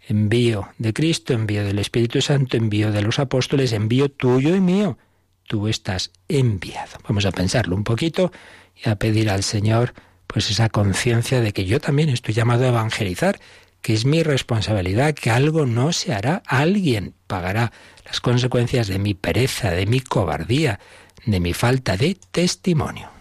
[0.09, 4.99] Envío de Cristo, envío del Espíritu Santo, envío de los apóstoles, envío tuyo y mío.
[5.47, 6.99] Tú estás enviado.
[7.09, 8.33] Vamos a pensarlo un poquito
[8.75, 9.95] y a pedir al Señor
[10.27, 13.39] pues esa conciencia de que yo también estoy llamado a evangelizar
[13.83, 17.73] que es mi responsabilidad, que algo no se hará, alguien pagará
[18.07, 20.79] las consecuencias de mi pereza, de mi cobardía,
[21.25, 23.12] de mi falta de testimonio.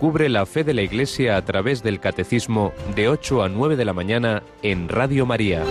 [0.00, 3.84] Descubre la fe de la Iglesia a través del Catecismo de 8 a 9 de
[3.84, 5.62] la mañana en Radio María.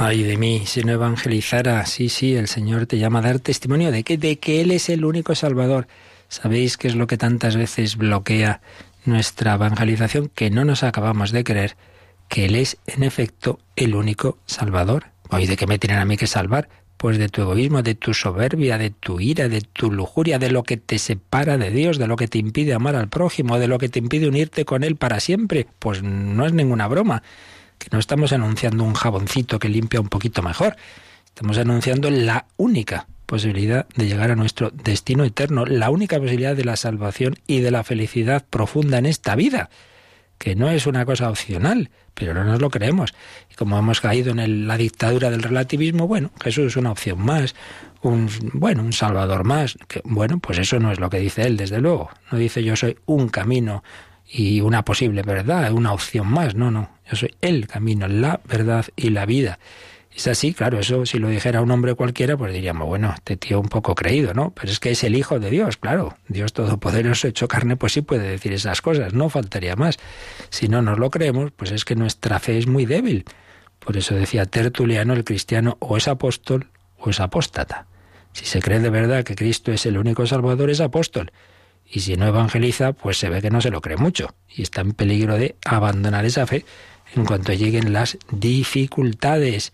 [0.00, 3.92] Ay de mí, si no evangelizara, sí, sí, el Señor te llama a dar testimonio
[3.92, 5.86] de que, de que Él es el único Salvador.
[6.26, 8.60] ¿Sabéis qué es lo que tantas veces bloquea
[9.04, 10.28] nuestra evangelización?
[10.34, 11.76] Que no nos acabamos de creer
[12.26, 15.12] que Él es, en efecto, el único Salvador.
[15.30, 16.68] Oye, ¿de qué me tienen a mí que salvar?
[17.00, 20.64] Pues de tu egoísmo, de tu soberbia, de tu ira, de tu lujuria, de lo
[20.64, 23.78] que te separa de Dios, de lo que te impide amar al prójimo, de lo
[23.78, 25.66] que te impide unirte con Él para siempre.
[25.78, 27.22] Pues no es ninguna broma,
[27.78, 30.76] que no estamos anunciando un jaboncito que limpia un poquito mejor,
[31.24, 36.66] estamos anunciando la única posibilidad de llegar a nuestro destino eterno, la única posibilidad de
[36.66, 39.70] la salvación y de la felicidad profunda en esta vida
[40.40, 43.12] que no es una cosa opcional, pero no nos lo creemos.
[43.52, 47.54] Y como hemos caído en la dictadura del relativismo, bueno, Jesús es una opción más,
[48.00, 51.58] un bueno, un salvador más, que bueno, pues eso no es lo que dice él,
[51.58, 52.08] desde luego.
[52.32, 53.84] No dice yo soy un camino
[54.26, 58.86] y una posible verdad, una opción más, no, no, yo soy el camino, la verdad
[58.96, 59.58] y la vida.
[60.14, 63.60] Es así, claro, eso si lo dijera un hombre cualquiera, pues diríamos, bueno, este tío
[63.60, 64.52] un poco creído, ¿no?
[64.54, 66.16] Pero es que es el Hijo de Dios, claro.
[66.28, 69.98] Dios Todopoderoso hecho carne, pues sí puede decir esas cosas, no faltaría más.
[70.50, 73.24] Si no nos lo creemos, pues es que nuestra fe es muy débil.
[73.78, 76.68] Por eso decía Tertuliano, el cristiano o es apóstol
[76.98, 77.86] o es apóstata.
[78.32, 81.32] Si se cree de verdad que Cristo es el único Salvador, es apóstol.
[81.86, 84.82] Y si no evangeliza, pues se ve que no se lo cree mucho y está
[84.82, 86.64] en peligro de abandonar esa fe
[87.16, 89.72] en cuanto lleguen las dificultades.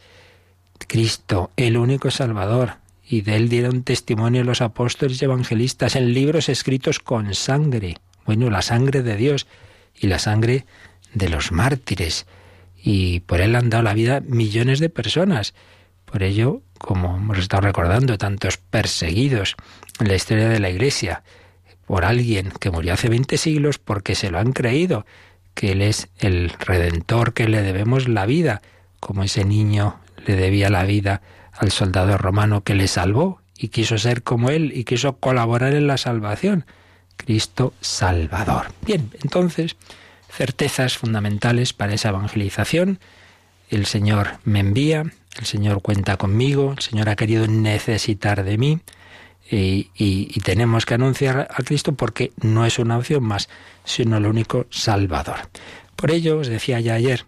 [0.86, 6.48] Cristo, el único Salvador, y de él dieron testimonio los apóstoles y evangelistas en libros
[6.48, 9.46] escritos con sangre, bueno, la sangre de Dios
[9.94, 10.66] y la sangre
[11.14, 12.26] de los mártires.
[12.82, 15.54] Y por él han dado la vida millones de personas.
[16.04, 19.56] Por ello, como hemos estado recordando, tantos perseguidos
[20.00, 21.22] en la historia de la Iglesia,
[21.86, 25.06] por alguien que murió hace 20 siglos porque se lo han creído,
[25.54, 28.60] que Él es el Redentor, que le debemos la vida,
[29.00, 33.98] como ese niño le debía la vida al soldado romano que le salvó y quiso
[33.98, 36.66] ser como él y quiso colaborar en la salvación.
[37.16, 38.66] Cristo Salvador.
[38.82, 39.76] Bien, entonces,
[40.30, 42.98] certezas fundamentales para esa evangelización.
[43.70, 45.04] El Señor me envía,
[45.38, 48.80] el Señor cuenta conmigo, el Señor ha querido necesitar de mí
[49.50, 53.48] y, y tenemos que anunciar a Cristo porque no es una opción más,
[53.84, 55.48] sino el único Salvador.
[55.96, 57.24] Por ello, os decía ya ayer,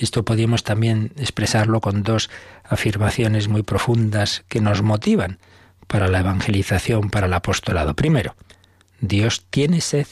[0.00, 2.30] esto podíamos también expresarlo con dos
[2.64, 5.38] afirmaciones muy profundas que nos motivan
[5.86, 7.94] para la evangelización, para el apostolado.
[7.94, 8.36] Primero,
[9.00, 10.06] Dios tiene sed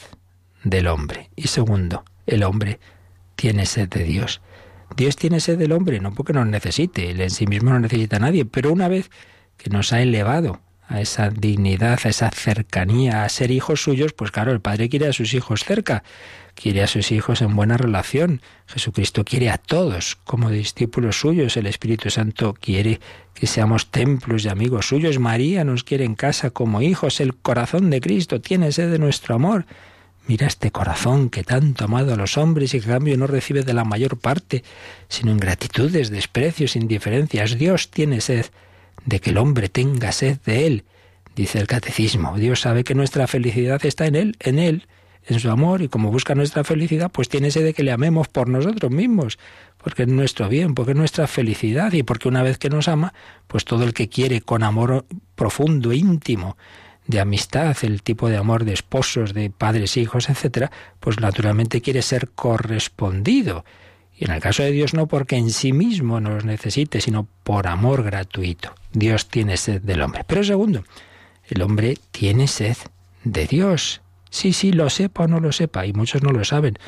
[0.63, 1.29] del hombre.
[1.35, 2.79] Y segundo, el hombre
[3.35, 4.41] tiene sed de Dios.
[4.95, 8.17] Dios tiene sed del hombre, no porque nos necesite, él en sí mismo no necesita
[8.17, 9.09] a nadie, pero una vez
[9.57, 14.31] que nos ha elevado a esa dignidad, a esa cercanía, a ser hijos suyos, pues
[14.31, 16.03] claro, el Padre quiere a sus hijos cerca
[16.55, 18.41] quiere a sus hijos en buena relación.
[18.67, 21.57] Jesucristo quiere a todos como discípulos suyos.
[21.57, 22.99] El Espíritu Santo quiere
[23.33, 25.19] que seamos templos y amigos suyos.
[25.19, 27.19] María nos quiere en casa como hijos.
[27.19, 29.65] El corazón de Cristo tiene sed de nuestro amor.
[30.25, 33.63] Mira este corazón que tanto ha amado a los hombres y que cambio no recibe
[33.63, 34.63] de la mayor parte,
[35.09, 37.57] sino ingratitudes, desprecios, indiferencias.
[37.57, 38.45] Dios tiene sed
[39.05, 40.83] de que el hombre tenga sed de Él.
[41.35, 44.87] Dice el catecismo, Dios sabe que nuestra felicidad está en Él, en Él
[45.25, 48.27] en su amor y como busca nuestra felicidad, pues tiene sed de que le amemos
[48.27, 49.39] por nosotros mismos,
[49.77, 53.13] porque es nuestro bien, porque es nuestra felicidad y porque una vez que nos ama,
[53.47, 55.05] pues todo el que quiere con amor
[55.35, 56.57] profundo, íntimo,
[57.07, 62.01] de amistad, el tipo de amor de esposos, de padres, hijos, etcétera, pues naturalmente quiere
[62.01, 63.65] ser correspondido.
[64.15, 67.67] Y en el caso de Dios no porque en sí mismo nos necesite, sino por
[67.67, 68.73] amor gratuito.
[68.93, 70.23] Dios tiene sed del hombre.
[70.25, 70.83] Pero segundo,
[71.49, 72.77] el hombre tiene sed
[73.23, 74.01] de Dios
[74.33, 76.79] Sí, sí, lo sepa o no lo sepa, y muchos no lo saben.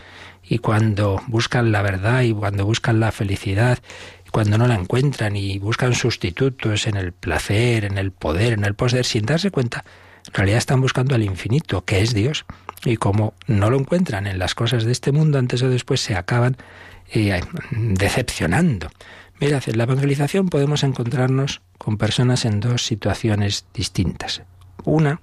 [0.41, 3.77] Y cuando buscan la verdad y cuando buscan la felicidad,
[4.31, 8.73] cuando no la encuentran y buscan sustitutos en el placer, en el poder, en el
[8.73, 9.85] poder, sin darse cuenta,
[10.25, 12.45] en realidad están buscando al infinito, que es Dios.
[12.83, 16.15] Y como no lo encuentran en las cosas de este mundo, antes o después se
[16.15, 16.57] acaban
[17.13, 17.39] eh,
[17.69, 18.89] decepcionando.
[19.39, 24.41] Mirad, en la evangelización podemos encontrarnos con personas en dos situaciones distintas.
[24.83, 25.21] Una,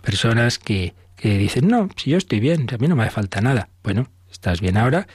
[0.00, 0.94] personas que,
[1.30, 3.68] dicen, no, si yo estoy bien, a mí no me falta nada.
[3.82, 5.06] Bueno, estás bien ahora,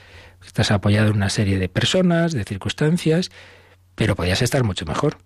[0.46, 3.30] estás apoyado en una serie de personas, de circunstancias,
[3.96, 5.18] pero podías estar mucho mejor.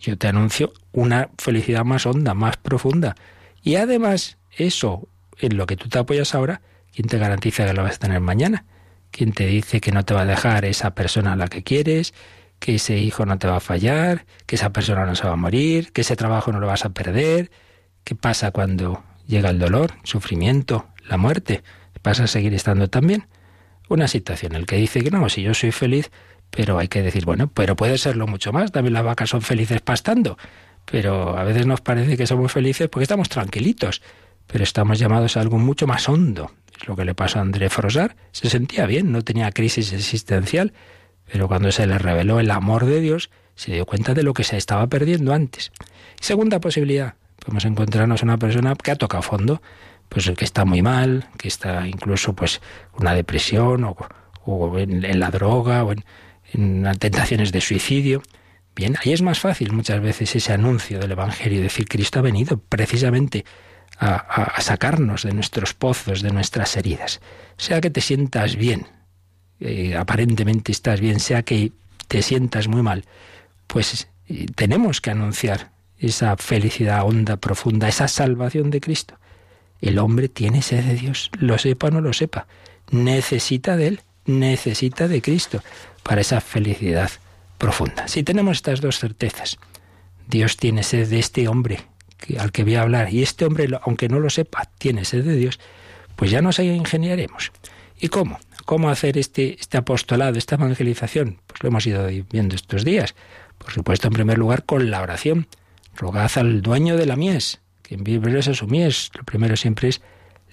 [0.00, 3.16] Yo te anuncio una felicidad más honda, más profunda.
[3.62, 5.08] Y además, eso
[5.40, 6.60] en lo que tú te apoyas ahora,
[6.94, 8.64] ¿quién te garantiza que lo vas a tener mañana?
[9.10, 12.14] ¿Quién te dice que no te va a dejar esa persona a la que quieres?
[12.58, 15.36] Que ese hijo no te va a fallar, que esa persona no se va a
[15.36, 17.50] morir, que ese trabajo no lo vas a perder.
[18.04, 21.62] ¿Qué pasa cuando llega el dolor, sufrimiento, la muerte?
[22.02, 23.26] ¿Vas a seguir estando también?
[23.88, 26.10] Una situación en la que dice que no, si yo soy feliz,
[26.50, 28.72] pero hay que decir, bueno, pero puede serlo mucho más.
[28.72, 30.38] También las vacas son felices pastando.
[30.84, 34.02] Pero a veces nos parece que somos felices porque estamos tranquilitos.
[34.46, 37.70] Pero estamos llamados a algo mucho más hondo, es lo que le pasó a André
[37.70, 38.16] Frosar.
[38.32, 40.72] Se sentía bien, no tenía crisis existencial,
[41.30, 44.44] pero cuando se le reveló el amor de Dios, se dio cuenta de lo que
[44.44, 45.72] se estaba perdiendo antes.
[46.20, 49.62] Segunda posibilidad, podemos encontrarnos una persona que ha tocado fondo,
[50.08, 52.60] pues que está muy mal, que está incluso pues
[52.98, 56.04] una depresión o, en, la droga o en,
[56.52, 58.22] en tentaciones de suicidio.
[58.76, 62.58] Bien, ahí es más fácil muchas veces ese anuncio del Evangelio, decir Cristo ha venido
[62.58, 63.44] precisamente
[63.98, 67.20] a, sacarnos de nuestros pozos, de nuestras heridas.
[67.56, 68.86] Sea que te sientas bien,
[69.60, 71.72] eh, aparentemente estás bien, sea que
[72.08, 73.04] te sientas muy mal,
[73.66, 79.14] pues eh, tenemos que anunciar esa felicidad honda, profunda, esa salvación de Cristo.
[79.80, 82.46] El hombre tiene sed de Dios, lo sepa o no lo sepa,
[82.90, 85.62] necesita de Él, necesita de Cristo
[86.02, 87.10] para esa felicidad
[87.58, 88.08] profunda.
[88.08, 89.58] Si tenemos estas dos certezas,
[90.26, 91.86] Dios tiene sed de este hombre
[92.38, 95.36] al que voy a hablar, y este hombre, aunque no lo sepa, tiene sed de
[95.36, 95.60] Dios,
[96.16, 97.52] pues ya nos ingeniaremos.
[98.00, 98.38] ¿Y cómo?
[98.64, 101.40] ¿Cómo hacer este, este apostolado, esta evangelización?
[101.46, 103.14] Pues lo hemos ido viendo estos días.
[103.58, 105.46] Por supuesto, en primer lugar, con la oración.
[105.96, 109.10] Rogad al dueño de la mies, que envíe a su mies.
[109.14, 110.02] Lo primero siempre es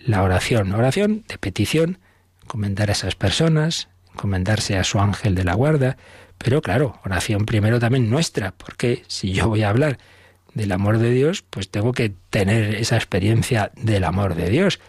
[0.05, 0.73] la oración.
[0.73, 1.99] Oración de petición,
[2.43, 5.97] encomendar a esas personas, encomendarse a su ángel de la guarda.
[6.37, 9.97] Pero claro, oración primero también nuestra, porque si yo voy a hablar
[10.53, 14.79] del amor de Dios, pues tengo que tener esa experiencia del amor de Dios.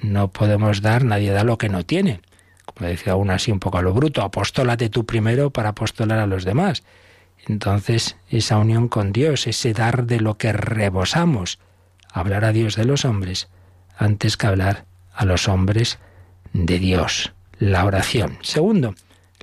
[0.00, 2.20] No podemos dar, nadie da lo que no tiene.
[2.64, 6.26] Como decía aún así un poco a lo bruto, apostólate tú primero para apostolar a
[6.26, 6.84] los demás.
[7.48, 11.58] Entonces, esa unión con Dios, ese dar de lo que rebosamos,
[12.12, 13.48] hablar a Dios de los hombres,
[13.96, 14.84] antes que hablar
[15.14, 15.98] a los hombres
[16.52, 17.32] de Dios.
[17.58, 18.38] La oración.
[18.42, 18.94] Segundo,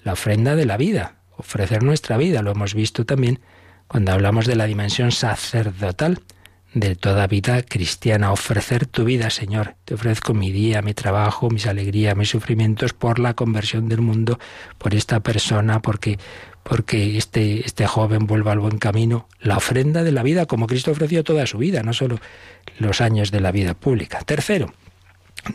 [0.04, 3.40] la ofrenda de la vida, ofrecer nuestra vida, lo hemos visto también
[3.88, 6.22] cuando hablamos de la dimensión sacerdotal
[6.74, 9.76] de toda vida cristiana, ofrecer tu vida, Señor.
[9.86, 14.40] Te ofrezco mi día, mi trabajo, mis alegrías, mis sufrimientos por la conversión del mundo,
[14.78, 16.20] por esta persona, porque
[16.66, 20.90] porque este, este joven vuelva al buen camino, la ofrenda de la vida, como Cristo
[20.90, 22.20] ofreció toda su vida, no solo
[22.80, 24.22] los años de la vida pública.
[24.26, 24.74] Tercero,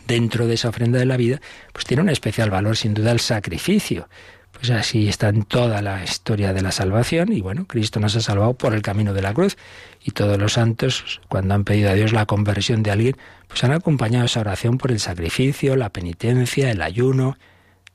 [0.07, 1.41] dentro de esa ofrenda de la vida,
[1.73, 4.07] pues tiene un especial valor, sin duda, el sacrificio.
[4.53, 8.21] Pues así está en toda la historia de la salvación y bueno, Cristo nos ha
[8.21, 9.57] salvado por el camino de la cruz
[10.01, 13.17] y todos los santos, cuando han pedido a Dios la conversión de alguien,
[13.49, 17.37] pues han acompañado esa oración por el sacrificio, la penitencia, el ayuno,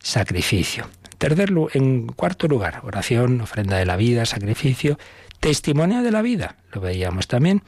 [0.00, 0.86] sacrificio.
[1.18, 4.98] Tercer, en cuarto lugar, oración, ofrenda de la vida, sacrificio,
[5.40, 6.56] testimonio de la vida.
[6.72, 7.62] Lo veíamos también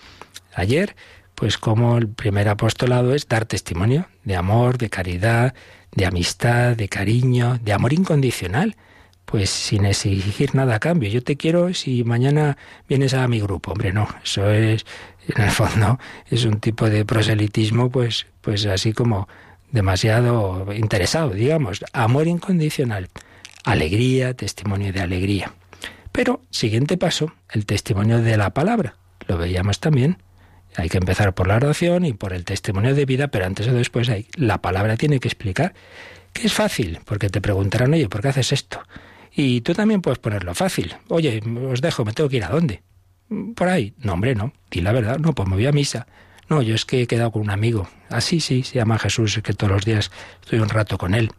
[0.54, 0.96] ayer,
[1.34, 5.54] pues como el primer apostolado es dar testimonio de amor, de caridad,
[5.92, 8.76] de amistad, de cariño, de amor incondicional
[9.30, 11.10] pues sin exigir nada a cambio.
[11.10, 12.56] Yo te quiero si mañana
[12.88, 13.72] vienes a mi grupo.
[13.72, 14.86] Hombre, no, eso es,
[15.28, 15.98] en el fondo,
[16.30, 19.28] es un tipo de proselitismo, pues, pues así como
[19.70, 21.84] demasiado interesado, digamos.
[21.92, 23.08] Amor incondicional,
[23.70, 25.52] alegría, testimonio de alegría.
[26.12, 28.96] Pero, siguiente paso, el testimonio de la palabra.
[29.26, 30.22] Lo veíamos también.
[30.76, 33.72] Hay que empezar por la oración y por el testimonio de vida, pero antes o
[33.72, 35.74] después hay, la palabra tiene que explicar
[36.32, 38.80] que es fácil, porque te preguntarán, oye, ¿por qué haces esto?
[39.32, 40.94] Y tú también puedes ponerlo fácil.
[41.08, 42.82] Oye, os dejo, me tengo que ir a dónde.
[43.54, 43.94] Por ahí.
[43.98, 44.52] No, hombre, no.
[44.70, 45.18] Di la verdad.
[45.18, 46.06] No, pues me voy a misa.
[46.48, 47.88] No, yo es que he quedado con un amigo.
[48.08, 50.10] Así, sí, se llama Jesús, es que todos los días
[50.42, 51.30] estoy un rato con él.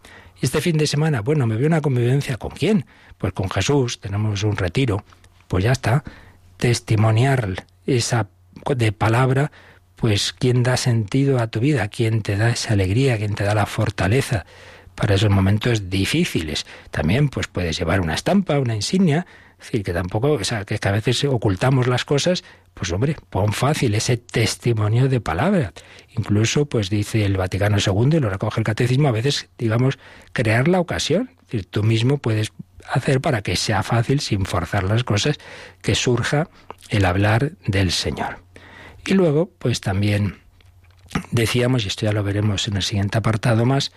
[0.41, 2.37] Este fin de semana, bueno, me a una convivencia.
[2.37, 2.85] ¿Con quién?
[3.17, 5.03] Pues con Jesús, tenemos un retiro.
[5.47, 6.03] Pues ya está.
[6.57, 8.29] Testimoniar esa
[8.75, 9.51] de palabra,
[9.95, 13.53] pues quién da sentido a tu vida, quién te da esa alegría, quién te da
[13.53, 14.45] la fortaleza
[14.95, 16.65] para esos momentos difíciles.
[16.91, 19.25] También pues puedes llevar una estampa, una insignia,
[19.59, 22.43] es decir, que tampoco, o sea, que a veces ocultamos las cosas,
[22.73, 25.73] pues hombre, pon fácil ese testimonio de palabra.
[26.17, 29.99] Incluso, pues dice el Vaticano II, y lo recoge el catecismo, a veces, digamos,
[30.31, 31.31] crear la ocasión.
[31.71, 32.53] Tú mismo puedes
[32.89, 35.37] hacer para que sea fácil, sin forzar las cosas,
[35.81, 36.49] que surja
[36.89, 38.39] el hablar del Señor.
[39.05, 40.37] Y luego, pues también
[41.31, 43.91] decíamos, y esto ya lo veremos en el siguiente apartado más,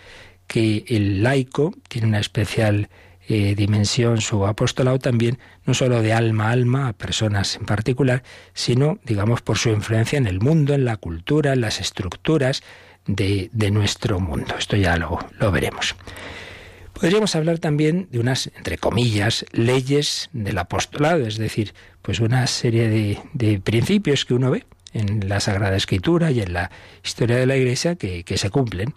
[0.46, 2.88] que el laico tiene una especial
[3.28, 8.22] eh, dimensión su apostolado también, no solo de alma a alma, a personas en particular,
[8.52, 12.62] sino, digamos, por su influencia en el mundo, en la cultura, en las estructuras
[13.06, 14.54] de, de nuestro mundo.
[14.58, 15.94] Esto ya lo, lo veremos.
[16.92, 22.88] Podríamos hablar también de unas, entre comillas, leyes del apostolado, es decir, pues una serie
[22.88, 26.70] de, de principios que uno ve en la Sagrada Escritura y en la
[27.02, 28.92] historia de la Iglesia que, que se cumplen.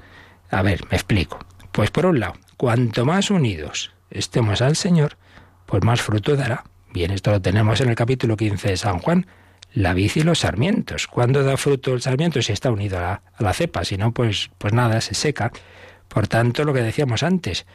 [0.52, 1.40] A ver, me explico.
[1.72, 5.18] Pues por un lado, cuanto más unidos estemos al Señor,
[5.66, 6.64] pues más fruto dará.
[6.94, 9.28] Bien, esto lo tenemos en el capítulo 15 de San Juan,
[9.74, 11.08] la vid y los sarmientos.
[11.08, 12.42] ¿Cuándo da fruto el sarmiento?
[12.42, 15.52] Si está unido a la, cepa, si no, pues, pues nada, se seca.
[16.08, 17.66] Por tanto, lo que decíamos antes,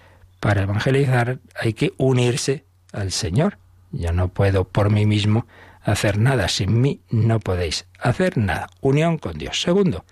[0.41, 3.59] para evangelizar hay que unirse al Señor.
[3.93, 5.47] Yo no puedo por mí mismo
[5.83, 8.69] hacer nada, sin mí no podéis hacer nada.
[8.81, 9.61] Unión con Dios.
[9.61, 10.05] Segundo,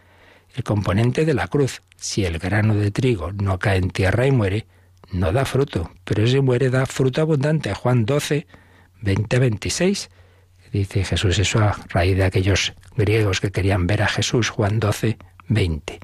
[0.55, 1.81] el componente de la cruz.
[1.97, 4.67] Si el grano de trigo no cae en tierra y muere,
[5.13, 7.73] no da fruto, pero si muere da fruto abundante.
[7.75, 8.47] Juan 12,
[9.01, 10.11] 20, 26.
[10.73, 15.17] Dice Jesús eso a raíz de aquellos griegos que querían ver a Jesús, Juan 12,
[15.49, 15.99] 20.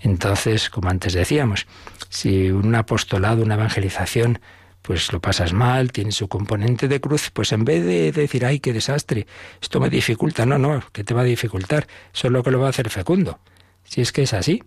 [0.00, 1.66] Entonces, como antes decíamos,
[2.10, 4.40] si un apostolado, una evangelización,
[4.82, 8.60] pues lo pasas mal, tiene su componente de cruz, pues en vez de decir, ay,
[8.60, 9.26] qué desastre,
[9.62, 11.86] esto me dificulta, no, no, ¿qué te va a dificultar?
[12.12, 13.38] Eso es lo que lo va a hacer fecundo.
[13.84, 14.62] Si es que es así,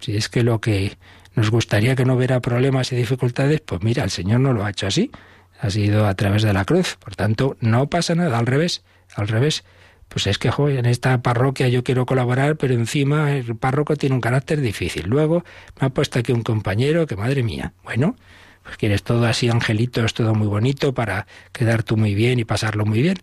[0.00, 0.96] si es que lo que
[1.38, 4.70] nos gustaría que no hubiera problemas y dificultades, pues mira, el Señor no lo ha
[4.70, 5.12] hecho así,
[5.60, 6.96] ha sido a través de la cruz.
[6.96, 8.82] Por tanto, no pasa nada, al revés,
[9.14, 9.62] al revés.
[10.08, 14.20] Pues es que, en esta parroquia yo quiero colaborar, pero encima el párroco tiene un
[14.20, 15.06] carácter difícil.
[15.06, 15.44] Luego
[15.80, 18.16] me ha puesto aquí un compañero que, madre mía, bueno,
[18.64, 22.44] pues quieres todo así, angelito, es todo muy bonito para quedar tú muy bien y
[22.44, 23.18] pasarlo muy bien.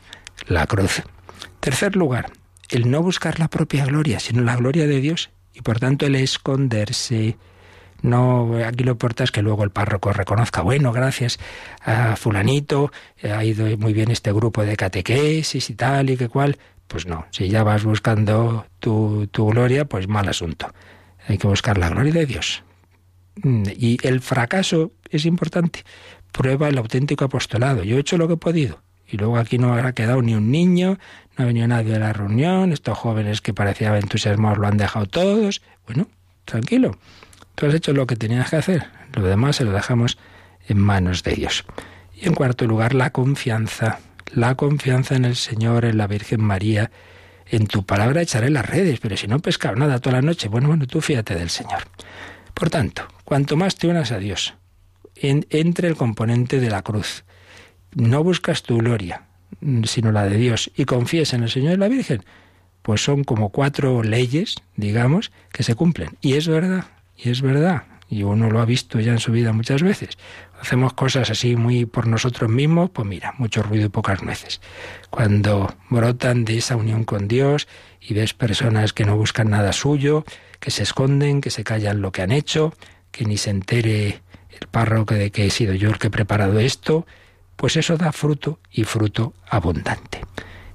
[0.47, 1.03] La cruz.
[1.59, 2.31] Tercer lugar,
[2.69, 6.15] el no buscar la propia gloria, sino la gloria de Dios y por tanto el
[6.15, 7.35] esconderse.
[8.05, 11.39] No, aquí lo importa es que luego el párroco reconozca, bueno, gracias
[11.81, 12.91] a fulanito,
[13.23, 16.59] ha ido muy bien este grupo de catequesis y tal y que cual.
[16.87, 20.71] Pues no, si ya vas buscando tu, tu gloria, pues mal asunto.
[21.27, 22.63] Hay que buscar la gloria de Dios.
[23.43, 25.83] Y el fracaso es importante.
[26.31, 27.83] Prueba el auténtico apostolado.
[27.83, 28.83] Yo he hecho lo que he podido.
[29.07, 30.99] Y luego aquí no habrá quedado ni un niño,
[31.37, 35.07] no ha venido nadie de la reunión, estos jóvenes que parecían entusiasmados lo han dejado
[35.07, 35.63] todos.
[35.87, 36.07] Bueno,
[36.45, 36.97] tranquilo,
[37.55, 40.17] tú has hecho lo que tenías que hacer, lo demás se lo dejamos
[40.67, 41.65] en manos de Dios.
[42.13, 43.99] Y en cuarto lugar, la confianza,
[44.33, 46.91] la confianza en el Señor, en la Virgen María.
[47.47, 50.47] En tu palabra echaré las redes, pero si no he pescado nada toda la noche,
[50.47, 51.83] bueno, bueno, tú fíjate del Señor.
[52.53, 54.55] Por tanto, cuanto más te unas a Dios,
[55.15, 57.23] entre el componente de la cruz,
[57.93, 59.23] no buscas tu gloria,
[59.83, 62.23] sino la de Dios, y confíes en el Señor y la Virgen,
[62.81, 66.17] pues son como cuatro leyes, digamos, que se cumplen.
[66.21, 66.85] Y es verdad,
[67.17, 70.17] y es verdad, y uno lo ha visto ya en su vida muchas veces.
[70.61, 74.61] Hacemos cosas así muy por nosotros mismos, pues mira, mucho ruido y pocas nueces.
[75.09, 77.67] Cuando brotan de esa unión con Dios
[77.99, 80.23] y ves personas que no buscan nada suyo,
[80.59, 82.73] que se esconden, que se callan lo que han hecho,
[83.11, 86.59] que ni se entere el párroco de que he sido yo el que he preparado
[86.59, 87.05] esto,
[87.55, 90.21] pues eso da fruto y fruto abundante.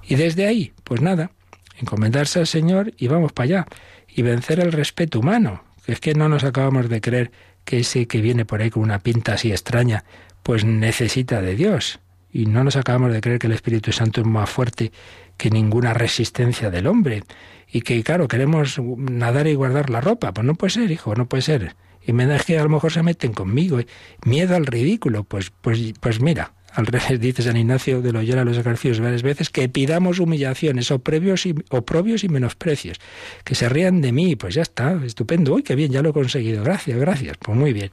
[0.03, 1.31] Y desde ahí, pues nada,
[1.79, 3.67] encomendarse al Señor y vamos para allá.
[4.07, 7.31] Y vencer el respeto humano, es que no nos acabamos de creer
[7.65, 10.03] que ese que viene por ahí con una pinta así extraña,
[10.43, 11.99] pues necesita de Dios.
[12.31, 14.91] Y no nos acabamos de creer que el Espíritu Santo es más fuerte
[15.37, 17.23] que ninguna resistencia del hombre.
[17.67, 20.33] Y que, claro, queremos nadar y guardar la ropa.
[20.33, 21.75] Pues no puede ser, hijo, no puede ser.
[22.05, 23.79] Y me da que a lo mejor se meten conmigo.
[24.25, 25.23] Miedo al ridículo.
[25.23, 29.23] Pues, pues, pues mira, al revés, dice San Ignacio de Loyola a los ejercicios varias
[29.23, 32.99] veces, que pidamos humillaciones, oprobios y, oprobios y menosprecios.
[33.43, 35.53] Que se rían de mí, pues ya está, estupendo.
[35.53, 36.63] Uy, qué bien, ya lo he conseguido.
[36.63, 37.37] Gracias, gracias.
[37.37, 37.91] Pues muy bien.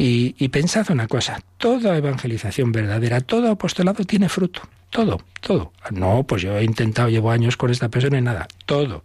[0.00, 4.62] Y, pensad una cosa, toda evangelización verdadera, todo apostolado tiene fruto.
[4.90, 5.72] Todo, todo.
[5.90, 8.46] No, pues yo he intentado, llevo años con esta persona y nada.
[8.64, 9.02] Todo.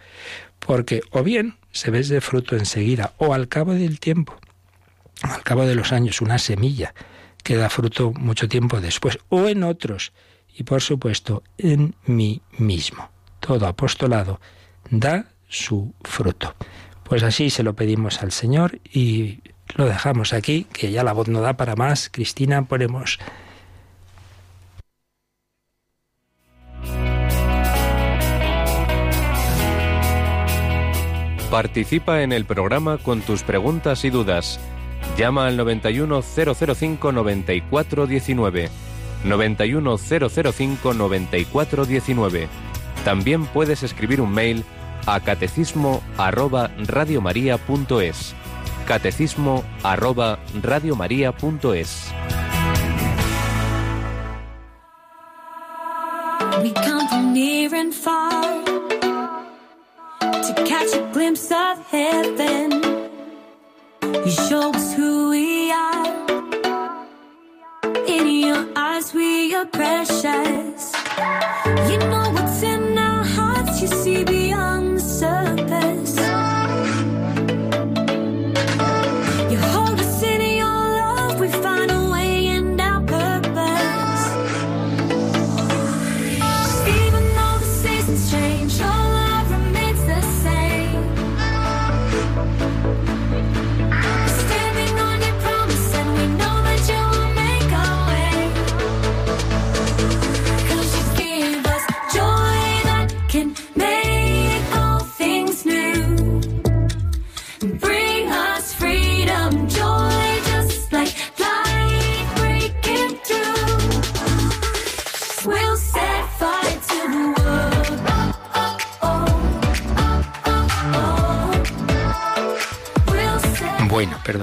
[0.60, 4.36] Porque o bien se ve de fruto enseguida, o al cabo del tiempo,
[5.24, 6.94] al cabo de los años, una semilla
[7.44, 10.14] que da fruto mucho tiempo después, o en otros,
[10.56, 13.10] y por supuesto en mí mismo.
[13.40, 14.40] Todo apostolado
[14.90, 16.56] da su fruto.
[17.04, 19.42] Pues así se lo pedimos al Señor y
[19.76, 22.10] lo dejamos aquí, que ya la voz no da para más.
[22.12, 23.20] Cristina, ponemos
[31.54, 34.60] Participa en el programa con tus preguntas y dudas.
[35.18, 38.70] Llama al 91005 9419.
[39.24, 42.48] 91005 9419.
[43.06, 44.64] También puedes escribir un mail
[45.06, 48.36] a catecismo arroba radiomaria.es.
[48.88, 52.12] Catecismo arroba radiomaria.es.
[56.62, 58.64] We come from near and far
[60.20, 62.63] to catch a glimpse of heaven.
[64.26, 66.06] You show us who we are.
[68.08, 70.94] In your eyes, we are precious.
[71.90, 72.43] You know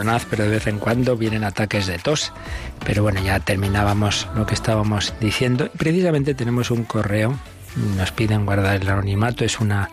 [0.01, 2.33] perdonad, pero de vez en cuando vienen ataques de tos.
[2.87, 5.71] Pero bueno, ya terminábamos lo que estábamos diciendo.
[5.77, 7.39] Precisamente tenemos un correo,
[7.97, 9.91] nos piden guardar el anonimato, es una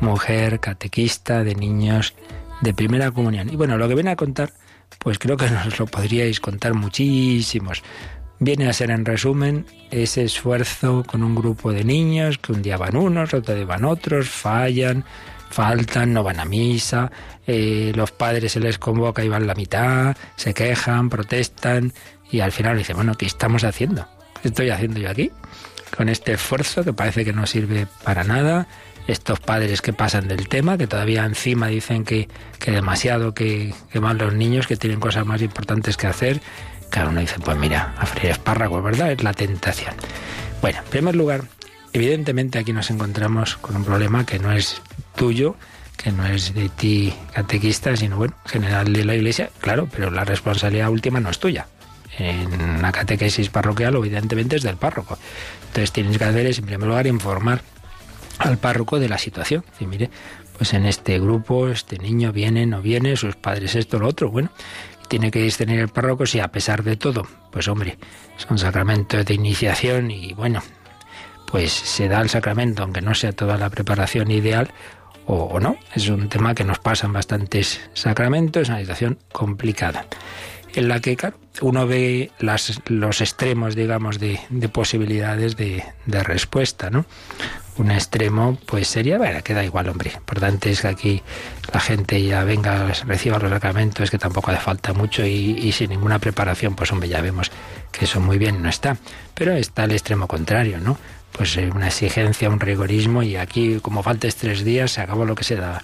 [0.00, 2.14] mujer catequista de niños
[2.62, 3.50] de primera comunión.
[3.50, 4.52] Y bueno, lo que viene a contar,
[4.98, 7.82] pues creo que nos lo podríais contar muchísimos.
[8.38, 12.78] Viene a ser en resumen ese esfuerzo con un grupo de niños que un día
[12.78, 15.04] van unos, otro día van otros, fallan,
[15.50, 17.10] faltan, no van a misa,
[17.46, 21.92] eh, los padres se les convoca y van la mitad, se quejan, protestan
[22.30, 24.06] y al final dicen, bueno, ¿qué estamos haciendo?
[24.40, 25.30] ¿Qué estoy haciendo yo aquí?
[25.96, 28.68] Con este esfuerzo que parece que no sirve para nada,
[29.08, 32.28] estos padres que pasan del tema, que todavía encima dicen que,
[32.58, 36.40] que demasiado que, que van los niños, que tienen cosas más importantes que hacer.
[36.90, 39.10] Claro, uno dice, pues mira, a freír espárragos, ¿verdad?
[39.10, 39.94] Es la tentación.
[40.60, 41.42] Bueno, en primer lugar,
[41.92, 44.80] evidentemente aquí nos encontramos con un problema que no es
[45.14, 45.56] tuyo,
[45.96, 50.24] que no es de ti catequista, sino bueno, general de la iglesia, claro, pero la
[50.24, 51.66] responsabilidad última no es tuya.
[52.18, 55.18] En la catequesis parroquial, evidentemente, es del párroco.
[55.68, 57.62] Entonces tienes que hacer es, en primer lugar, informar
[58.38, 59.64] al párroco de la situación.
[59.78, 60.10] Y mire,
[60.58, 64.50] pues en este grupo, este niño viene, no viene, sus padres esto, lo otro, bueno,
[65.08, 67.98] tiene que discernir el párroco si a pesar de todo, pues hombre,
[68.36, 70.62] son sacramentos de iniciación y bueno,
[71.46, 74.70] pues se da el sacramento, aunque no sea toda la preparación ideal,
[75.30, 75.76] o, o no.
[75.94, 80.06] Es un tema que nos pasa en bastantes sacramentos, es una situación complicada
[80.74, 86.22] en la que claro, uno ve las, los extremos, digamos, de, de posibilidades de, de,
[86.22, 87.06] respuesta, ¿no?
[87.76, 90.10] Un extremo, pues sería, bueno, queda igual, hombre.
[90.12, 91.22] Lo importante es que aquí
[91.72, 95.90] la gente ya venga, reciba los sacramentos, que tampoco hace falta mucho y, y sin
[95.90, 97.50] ninguna preparación, pues hombre, ya vemos
[97.90, 98.96] que eso muy bien no está.
[99.34, 100.98] Pero está el extremo contrario, ¿no?
[101.40, 105.42] Pues una exigencia, un rigorismo y aquí, como faltes tres días, se acabó lo que
[105.42, 105.80] se daba.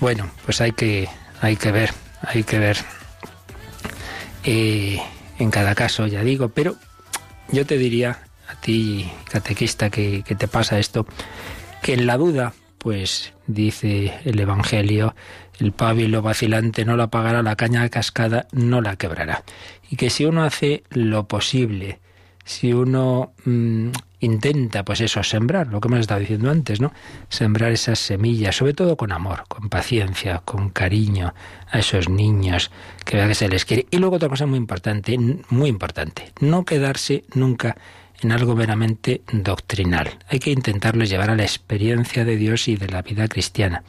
[0.00, 1.08] Bueno, pues hay que,
[1.40, 2.78] hay que ver, hay que ver
[4.42, 5.00] eh,
[5.38, 6.74] en cada caso, ya digo, pero
[7.52, 8.18] yo te diría
[8.48, 11.06] a ti, catequista, que, te pasa esto,
[11.80, 15.14] que en la duda, pues dice el Evangelio,
[15.60, 19.44] el pábilo vacilante no la apagará, la caña cascada no la quebrará.
[19.88, 22.00] Y que si uno hace lo posible,
[22.44, 23.90] si uno mmm,
[24.24, 26.92] intenta, pues eso, sembrar, lo que hemos estado diciendo antes, ¿no?
[27.28, 31.34] Sembrar esas semillas, sobre todo con amor, con paciencia, con cariño
[31.70, 32.70] a esos niños,
[33.04, 33.86] que vea que se les quiere.
[33.90, 35.18] Y luego otra cosa muy importante,
[35.48, 37.76] muy importante, no quedarse nunca
[38.20, 40.18] en algo meramente doctrinal.
[40.28, 43.84] Hay que intentarles llevar a la experiencia de Dios y de la vida cristiana.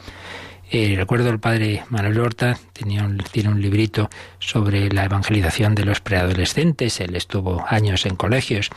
[0.71, 4.09] Eh, recuerdo el padre Manuel Horta tenía un, tiene un librito
[4.39, 6.99] sobre la evangelización de los preadolescentes.
[6.99, 8.71] Él estuvo años en colegios.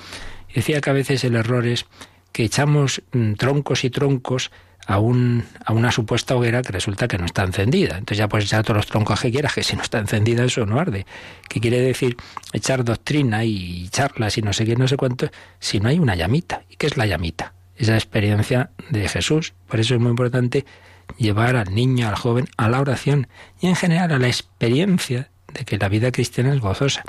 [0.55, 1.87] Decía que a veces el error es
[2.33, 4.51] que echamos mm, troncos y troncos
[4.87, 7.99] a, un, a una supuesta hoguera que resulta que no está encendida.
[7.99, 10.65] Entonces ya puedes echar todos los troncos que quieras, que si no está encendida eso
[10.65, 11.07] no arde.
[11.49, 12.17] ¿Qué quiere decir
[12.53, 15.31] echar doctrina y charlas y no sé qué, no sé cuánto,
[15.61, 16.63] si no hay una llamita?
[16.71, 17.53] ¿Y qué es la llamita?
[17.77, 19.53] Esa experiencia de Jesús.
[19.69, 20.65] Por eso es muy importante
[21.19, 23.29] llevar al niño, al joven, a la oración
[23.61, 27.05] y en general a la experiencia de que la vida cristiana es gozosa.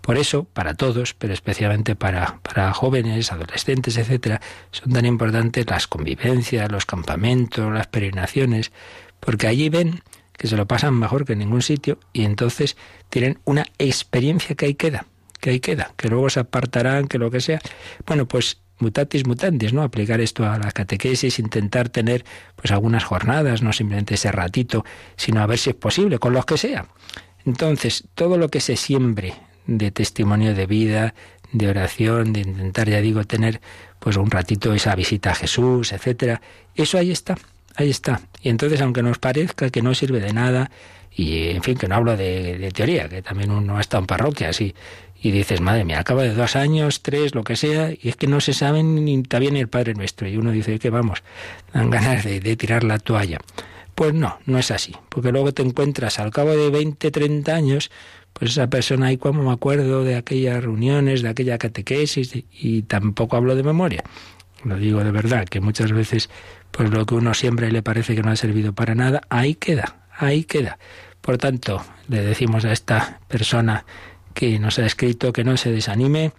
[0.00, 4.40] Por eso, para todos, pero especialmente para, para jóvenes, adolescentes, etcétera,
[4.70, 8.72] son tan importantes las convivencias, los campamentos, las peregrinaciones,
[9.20, 12.76] porque allí ven que se lo pasan mejor que en ningún sitio y entonces
[13.10, 15.04] tienen una experiencia que ahí queda,
[15.38, 17.60] que ahí queda, que luego se apartarán, que lo que sea.
[18.06, 19.82] Bueno, pues mutatis mutandis, ¿no?
[19.82, 22.24] Aplicar esto a la catequesis, intentar tener
[22.56, 24.82] pues algunas jornadas, no simplemente ese ratito,
[25.16, 26.86] sino a ver si es posible, con los que sea.
[27.44, 29.34] Entonces, todo lo que se siembre
[29.70, 31.14] de testimonio de vida,
[31.52, 33.60] de oración, de intentar, ya digo, tener
[33.98, 36.40] pues un ratito esa visita a Jesús, etcétera,
[36.74, 37.36] eso ahí está,
[37.76, 38.20] ahí está.
[38.42, 40.70] Y entonces, aunque nos parezca que no sirve de nada,
[41.14, 44.48] y en fin, que no hablo de, teoría, que también uno ha estado en parroquia,
[44.48, 44.74] así,
[45.22, 48.26] y dices, madre mía, acaba de dos años, tres, lo que sea, y es que
[48.26, 50.26] no se sabe ni está bien el Padre Nuestro.
[50.26, 51.22] Y uno dice que vamos,
[51.74, 53.38] dan ganas de, de, tirar la toalla.
[53.94, 57.90] Pues no, no es así, porque luego te encuentras al cabo de 20, 30 años,
[58.32, 63.36] pues esa persona ahí como me acuerdo de aquellas reuniones, de aquella catequesis, y tampoco
[63.36, 64.02] hablo de memoria.
[64.64, 66.28] Lo digo de verdad, que muchas veces,
[66.70, 70.06] pues lo que uno siempre le parece que no ha servido para nada, ahí queda,
[70.16, 70.78] ahí queda.
[71.20, 73.84] Por tanto, le decimos a esta persona
[74.34, 76.32] que nos ha escrito que no se desanime,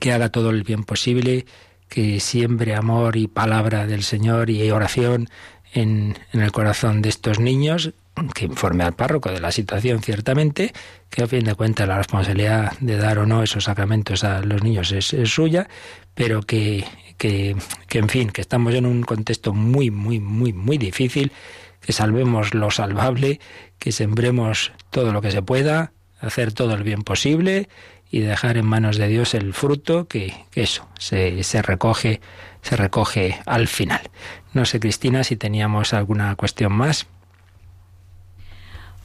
[0.00, 1.46] que haga todo el bien posible,
[1.88, 5.28] que siembre amor y palabra del Señor y oración
[5.72, 7.92] en, en, el corazón de estos niños,
[8.34, 10.72] que informe al párroco de la situación ciertamente,
[11.10, 14.62] que a fin de cuentas la responsabilidad de dar o no esos sacramentos a los
[14.62, 15.68] niños es, suya,
[16.14, 16.84] pero que,
[17.18, 17.56] que,
[17.88, 21.32] que, en fin, que estamos en un contexto muy, muy, muy, muy difícil,
[21.80, 23.40] que salvemos lo salvable,
[23.78, 27.68] que sembremos todo lo que se pueda, hacer todo el bien posible
[28.10, 32.20] y dejar en manos de Dios el fruto que, que eso se, se recoge
[32.62, 34.00] se recoge al final.
[34.52, 37.06] No sé, Cristina, si teníamos alguna cuestión más.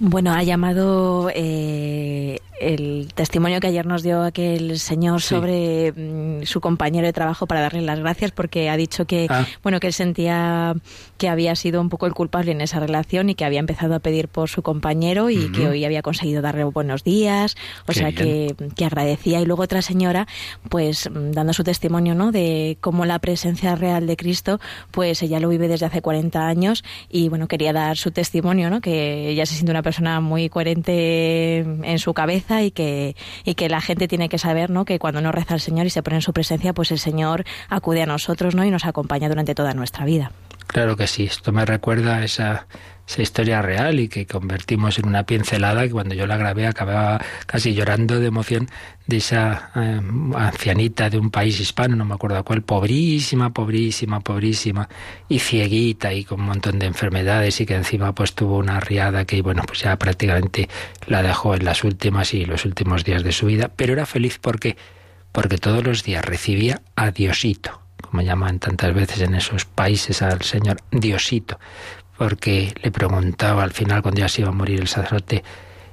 [0.03, 5.27] Bueno, ha llamado eh, el testimonio que ayer nos dio aquel señor sí.
[5.29, 9.45] sobre mm, su compañero de trabajo para darle las gracias porque ha dicho que ah.
[9.61, 10.73] bueno que él sentía
[11.19, 13.99] que había sido un poco el culpable en esa relación y que había empezado a
[13.99, 15.51] pedir por su compañero y uh -huh.
[15.51, 19.61] que hoy había conseguido darle buenos días, o Qué sea que, que, agradecía y luego
[19.61, 20.27] otra señora
[20.69, 22.31] pues mm, dando su testimonio, ¿no?
[22.31, 26.83] de cómo la presencia real de Cristo pues ella lo vive desde hace 40 años
[27.07, 28.81] y bueno, quería dar su testimonio, ¿no?
[28.81, 33.69] que ella se siente una persona muy coherente en su cabeza y que, y que
[33.69, 34.85] la gente tiene que saber ¿no?
[34.85, 37.45] que cuando no reza al Señor y se pone en su presencia, pues el Señor
[37.69, 38.63] acude a nosotros ¿no?
[38.63, 40.31] y nos acompaña durante toda nuestra vida.
[40.71, 42.65] Claro que sí, esto me recuerda a esa,
[43.05, 47.19] esa historia real y que convertimos en una pincelada que cuando yo la grabé acababa
[47.45, 48.69] casi llorando de emoción
[49.05, 49.99] de esa eh,
[50.33, 54.87] ancianita de un país hispano, no me acuerdo cuál, pobrísima, pobrísima, pobrísima
[55.27, 59.25] y cieguita y con un montón de enfermedades y que encima pues tuvo una riada
[59.25, 60.69] que bueno pues ya prácticamente
[61.05, 64.39] la dejó en las últimas y los últimos días de su vida, pero era feliz
[64.39, 64.77] porque
[65.33, 70.41] porque todos los días recibía a Diosito como llaman tantas veces en esos países al
[70.41, 71.59] Señor Diosito,
[72.17, 75.43] porque le preguntaba al final cuando ya se iba a morir el sacerdote,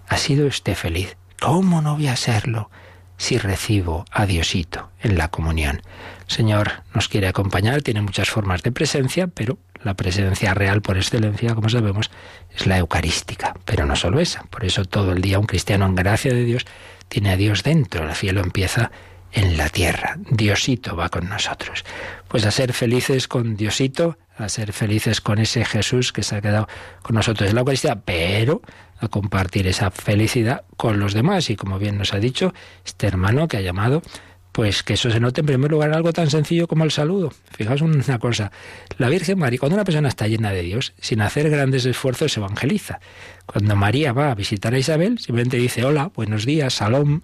[0.09, 1.17] ¿ha sido usted feliz?
[1.41, 2.71] ¿Cómo no voy a serlo
[3.17, 5.83] si recibo a Diosito en la comunión?
[6.29, 10.97] El Señor nos quiere acompañar, tiene muchas formas de presencia, pero la presencia real por
[10.97, 12.11] excelencia, como sabemos,
[12.55, 14.43] es la eucarística, pero no solo esa.
[14.51, 16.67] Por eso todo el día un cristiano en gracia de Dios
[17.09, 18.09] tiene a Dios dentro.
[18.09, 18.91] El cielo empieza
[19.33, 20.17] en la tierra.
[20.31, 21.85] Diosito va con nosotros.
[22.29, 26.41] Pues a ser felices con Diosito, a ser felices con ese Jesús que se ha
[26.41, 26.69] quedado
[27.03, 28.63] con nosotros en la Eucaristía, pero
[29.01, 31.51] a compartir esa felicidad con los demás.
[31.51, 32.55] Y como bien nos ha dicho
[32.85, 34.03] este hermano que ha llamado,
[34.53, 37.33] pues que eso se note en primer lugar algo tan sencillo como el saludo.
[37.57, 38.51] Fijaos una cosa,
[38.97, 42.41] la Virgen María, cuando una persona está llena de Dios, sin hacer grandes esfuerzos, se
[42.41, 42.99] evangeliza.
[43.47, 47.21] Cuando María va a visitar a Isabel, simplemente dice hola, buenos días, salom,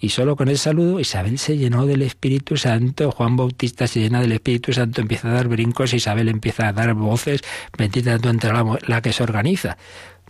[0.00, 4.20] y solo con el saludo Isabel se llenó del Espíritu Santo, Juan Bautista se llena
[4.22, 7.42] del Espíritu Santo, empieza a dar brincos, Isabel empieza a dar voces,
[7.76, 9.76] bendita entre la, la que se organiza.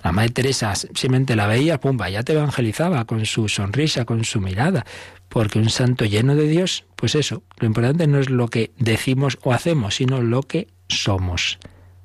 [0.03, 4.41] La Madre Teresa simplemente la veía, pumba, ya te evangelizaba con su sonrisa, con su
[4.41, 4.85] mirada,
[5.29, 9.39] porque un santo lleno de Dios, pues eso, lo importante no es lo que decimos
[9.43, 11.59] o hacemos, sino lo que somos.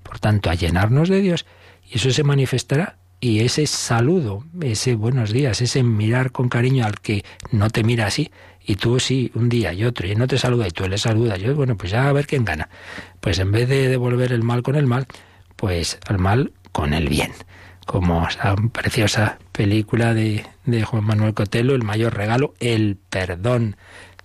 [0.04, 1.46] Por tanto, a llenarnos de Dios,
[1.90, 7.00] y eso se manifestará y ese saludo, ese buenos días, ese mirar con cariño al
[7.00, 8.32] que no te mira así,
[8.68, 11.40] y tú sí, un día y otro, y no te saluda y tú le saludas,
[11.40, 12.70] yo, bueno, pues ya a ver quién gana.
[13.20, 15.06] Pues en vez de devolver el mal con el mal,
[15.56, 17.32] pues al mal con el bien.
[17.86, 23.78] Como esa preciosa película de, de Juan Manuel Cotelo, El mayor regalo, el perdón.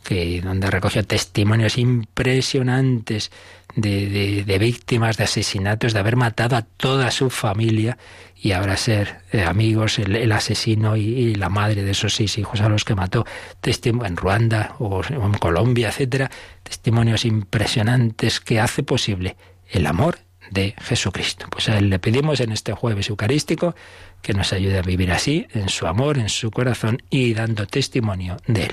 [0.02, 3.30] que, donde recogió testimonios impresionantes
[3.76, 7.98] de, víctimas de asesinatos, de haber matado a toda su familia
[8.36, 12.68] y ahora ser eh, amigos, el, asesino y, la madre de esos seis hijos a
[12.68, 13.26] los que mató,
[13.62, 16.30] en Ruanda o en Colombia, etcétera,
[16.62, 19.36] testimonios impresionantes que hace posible
[19.68, 20.18] el amor
[20.50, 21.46] de Jesucristo.
[21.50, 23.74] Pues a él le pedimos en este jueves eucarístico
[24.22, 28.36] que nos ayude a vivir así, en su amor, en su corazón y dando testimonio
[28.46, 28.72] de él.